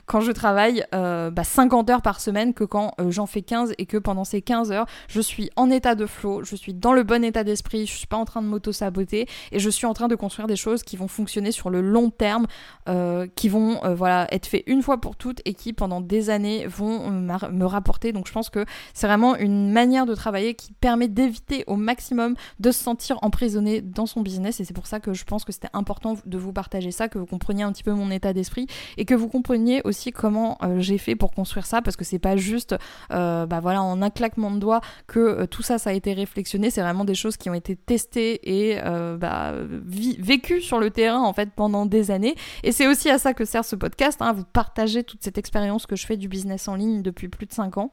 quand 0.06 0.20
je 0.20 0.32
travaille 0.32 0.84
euh, 0.94 1.30
bah, 1.30 1.44
50 1.44 1.90
heures 1.90 2.02
par 2.02 2.20
semaine 2.20 2.54
que 2.54 2.64
quand 2.64 2.92
euh, 3.00 3.10
j'en 3.10 3.26
fais 3.26 3.42
15 3.42 3.74
et 3.78 3.86
que 3.86 3.96
pendant 3.96 4.24
ces 4.24 4.42
15 4.42 4.72
heures, 4.72 4.86
je 5.08 5.20
suis 5.20 5.50
en 5.56 5.70
état 5.70 5.94
de 5.94 6.06
flow, 6.06 6.42
je 6.44 6.56
suis 6.56 6.74
dans 6.74 6.92
le 6.92 7.02
bon 7.02 7.24
état 7.24 7.44
d'esprit, 7.44 7.86
je 7.86 7.92
suis 7.92 8.06
pas 8.06 8.16
en 8.16 8.24
train 8.24 8.42
de 8.42 8.46
m'auto-saboter 8.46 9.26
et 9.52 9.58
je 9.58 9.70
suis 9.70 9.86
en 9.86 9.94
train 9.94 10.08
de 10.08 10.14
construire 10.14 10.46
des 10.46 10.56
choses 10.56 10.82
qui 10.82 10.96
vont 10.96 11.08
fonctionner 11.08 11.52
sur 11.52 11.70
le 11.70 11.80
long 11.80 12.10
terme, 12.10 12.46
euh, 12.88 13.26
qui 13.34 13.48
vont 13.48 13.80
voilà, 13.94 14.26
être 14.32 14.46
faites 14.46 14.64
une 14.66 14.82
fois 14.82 15.00
pour 15.00 15.16
toutes 15.16 15.40
et 15.44 15.54
qui 15.54 15.72
pendant 15.72 16.00
des 16.00 16.30
années 16.30 16.66
vont 16.66 17.10
me 17.10 17.64
rapporter. 17.64 18.12
Donc 18.12 18.26
je 18.26 18.32
pense 18.32 18.50
que 18.50 18.64
c'est 18.94 19.06
vraiment 19.06 19.36
une 19.36 19.72
manière 19.72 20.06
de 20.06 20.14
travailler 20.14 20.54
qui 20.54 20.72
permet 20.72 21.08
d'éviter 21.08 21.64
au 21.66 21.76
maximum 21.76 22.34
de 22.58 22.70
se 22.70 22.82
sentir 22.82 23.18
emprisonné 23.22 23.80
dans 23.80 24.06
son 24.06 24.22
business 24.22 24.60
et 24.60 24.64
c'est 24.64 24.74
pour 24.74 24.86
ça 24.86 25.00
que 25.00 25.14
je 25.14 25.24
pense 25.24 25.44
que 25.44 25.52
c'était 25.52 25.68
important 25.72 26.16
de 26.24 26.38
vous 26.38 26.52
partager 26.52 26.90
ça, 26.90 27.08
que 27.08 27.18
vous 27.18 27.26
compreniez 27.26 27.62
un 27.62 27.72
petit 27.72 27.82
peu 27.82 27.92
mon 27.92 28.10
état 28.10 28.32
d'esprit 28.32 28.66
et 28.96 29.04
que 29.04 29.14
vous 29.14 29.28
compreniez 29.28 29.59
aussi 29.84 30.12
comment 30.12 30.58
euh, 30.62 30.80
j'ai 30.80 30.98
fait 30.98 31.16
pour 31.16 31.32
construire 31.32 31.66
ça 31.66 31.82
parce 31.82 31.96
que 31.96 32.04
c'est 32.04 32.18
pas 32.18 32.36
juste 32.36 32.74
euh, 33.12 33.46
bah 33.46 33.60
voilà 33.60 33.82
en 33.82 34.02
un 34.02 34.10
claquement 34.10 34.50
de 34.50 34.58
doigts 34.58 34.80
que 35.06 35.18
euh, 35.18 35.46
tout 35.46 35.62
ça 35.62 35.78
ça 35.78 35.90
a 35.90 35.92
été 35.92 36.12
réflexionné 36.12 36.70
c'est 36.70 36.80
vraiment 36.80 37.04
des 37.04 37.14
choses 37.14 37.36
qui 37.36 37.50
ont 37.50 37.54
été 37.54 37.76
testées 37.76 38.40
et 38.42 38.80
bah, 39.18 39.54
vécues 39.84 40.60
sur 40.60 40.78
le 40.78 40.90
terrain 40.90 41.22
en 41.22 41.32
fait 41.32 41.50
pendant 41.54 41.86
des 41.86 42.10
années. 42.10 42.34
Et 42.62 42.72
c'est 42.72 42.86
aussi 42.86 43.10
à 43.10 43.18
ça 43.18 43.34
que 43.34 43.44
sert 43.44 43.64
ce 43.64 43.76
podcast 43.76 44.20
hein, 44.20 44.32
vous 44.32 44.44
partagez 44.44 45.04
toute 45.04 45.22
cette 45.22 45.38
expérience 45.38 45.86
que 45.86 45.96
je 45.96 46.06
fais 46.06 46.16
du 46.16 46.28
business 46.28 46.68
en 46.68 46.74
ligne 46.74 47.02
depuis 47.02 47.28
plus 47.28 47.46
de 47.46 47.52
5 47.52 47.78
ans 47.78 47.92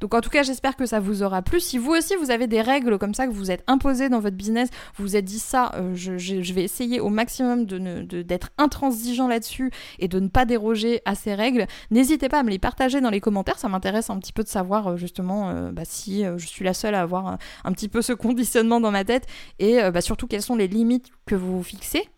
donc 0.00 0.14
en 0.14 0.20
tout 0.20 0.30
cas, 0.30 0.42
j'espère 0.42 0.76
que 0.76 0.86
ça 0.86 0.98
vous 0.98 1.22
aura 1.22 1.42
plu. 1.42 1.60
Si 1.60 1.78
vous 1.78 1.92
aussi, 1.92 2.16
vous 2.16 2.30
avez 2.30 2.46
des 2.46 2.62
règles 2.62 2.98
comme 2.98 3.14
ça 3.14 3.26
que 3.26 3.32
vous 3.32 3.50
êtes 3.50 3.62
imposées 3.66 4.08
dans 4.08 4.20
votre 4.20 4.36
business, 4.36 4.70
vous 4.96 5.04
vous 5.04 5.16
êtes 5.16 5.24
dit 5.24 5.38
ça, 5.38 5.72
euh, 5.74 5.94
je, 5.94 6.52
vais 6.52 6.64
essayer 6.64 7.00
au 7.00 7.10
maximum 7.10 7.66
d'être 7.66 8.46
de 8.46 8.62
intransigeant 8.62 9.28
là-dessus 9.28 9.70
et 9.98 10.08
de 10.08 10.18
ne 10.18 10.28
pas 10.28 10.44
déroger 10.44 11.02
à 11.04 11.14
ces 11.14 11.34
règles, 11.34 11.66
n'hésitez 11.90 12.28
pas 12.28 12.40
à 12.40 12.42
me 12.42 12.50
les 12.50 12.58
partager 12.58 13.00
dans 13.00 13.10
les 13.10 13.20
commentaires. 13.20 13.58
Ça 13.58 13.68
m'intéresse 13.68 14.10
un 14.10 14.18
petit 14.18 14.32
peu 14.32 14.42
de 14.42 14.48
savoir 14.48 14.88
euh, 14.88 14.96
justement 14.96 15.50
euh, 15.50 15.70
bah, 15.70 15.82
si 15.84 16.24
je 16.36 16.46
suis 16.46 16.64
la 16.64 16.74
seule 16.74 16.94
à 16.94 17.02
avoir 17.02 17.38
un, 17.64 17.72
petit 17.72 17.88
peu 17.88 18.02
ce 18.02 18.12
conditionnement 18.20 18.80
dans 18.80 18.90
ma 18.90 19.04
tête 19.04 19.26
et 19.58 19.78
bah, 19.90 20.00
surtout 20.00 20.26
quelles 20.26 20.42
sont 20.42 20.56
les 20.56 20.68
limites 20.68 21.10
que 21.26 21.34
vous 21.34 21.56
vous 21.58 21.62
fixez 21.62 22.08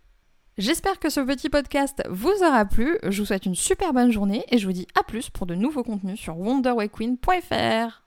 J'espère 0.63 1.01
que 1.01 1.11
ce 1.11 1.19
petit 1.19 1.51
podcast 1.51 2.05
vous 2.09 2.31
aura 2.41 2.65
plu. 2.65 2.97
Je 3.03 3.21
vous 3.21 3.27
souhaite 3.27 3.47
une 3.47 3.57
super 3.57 3.93
bonne 3.93 4.13
journée 4.13 4.45
et 4.49 4.59
je 4.59 4.67
vous 4.69 4.73
dis 4.73 4.87
à 4.95 5.03
plus 5.03 5.29
pour 5.29 5.45
de 5.45 5.57
nouveaux 5.57 5.83
contenus 5.83 6.21
sur 6.21 6.39
wonderwayqueen.fr. 6.39 8.02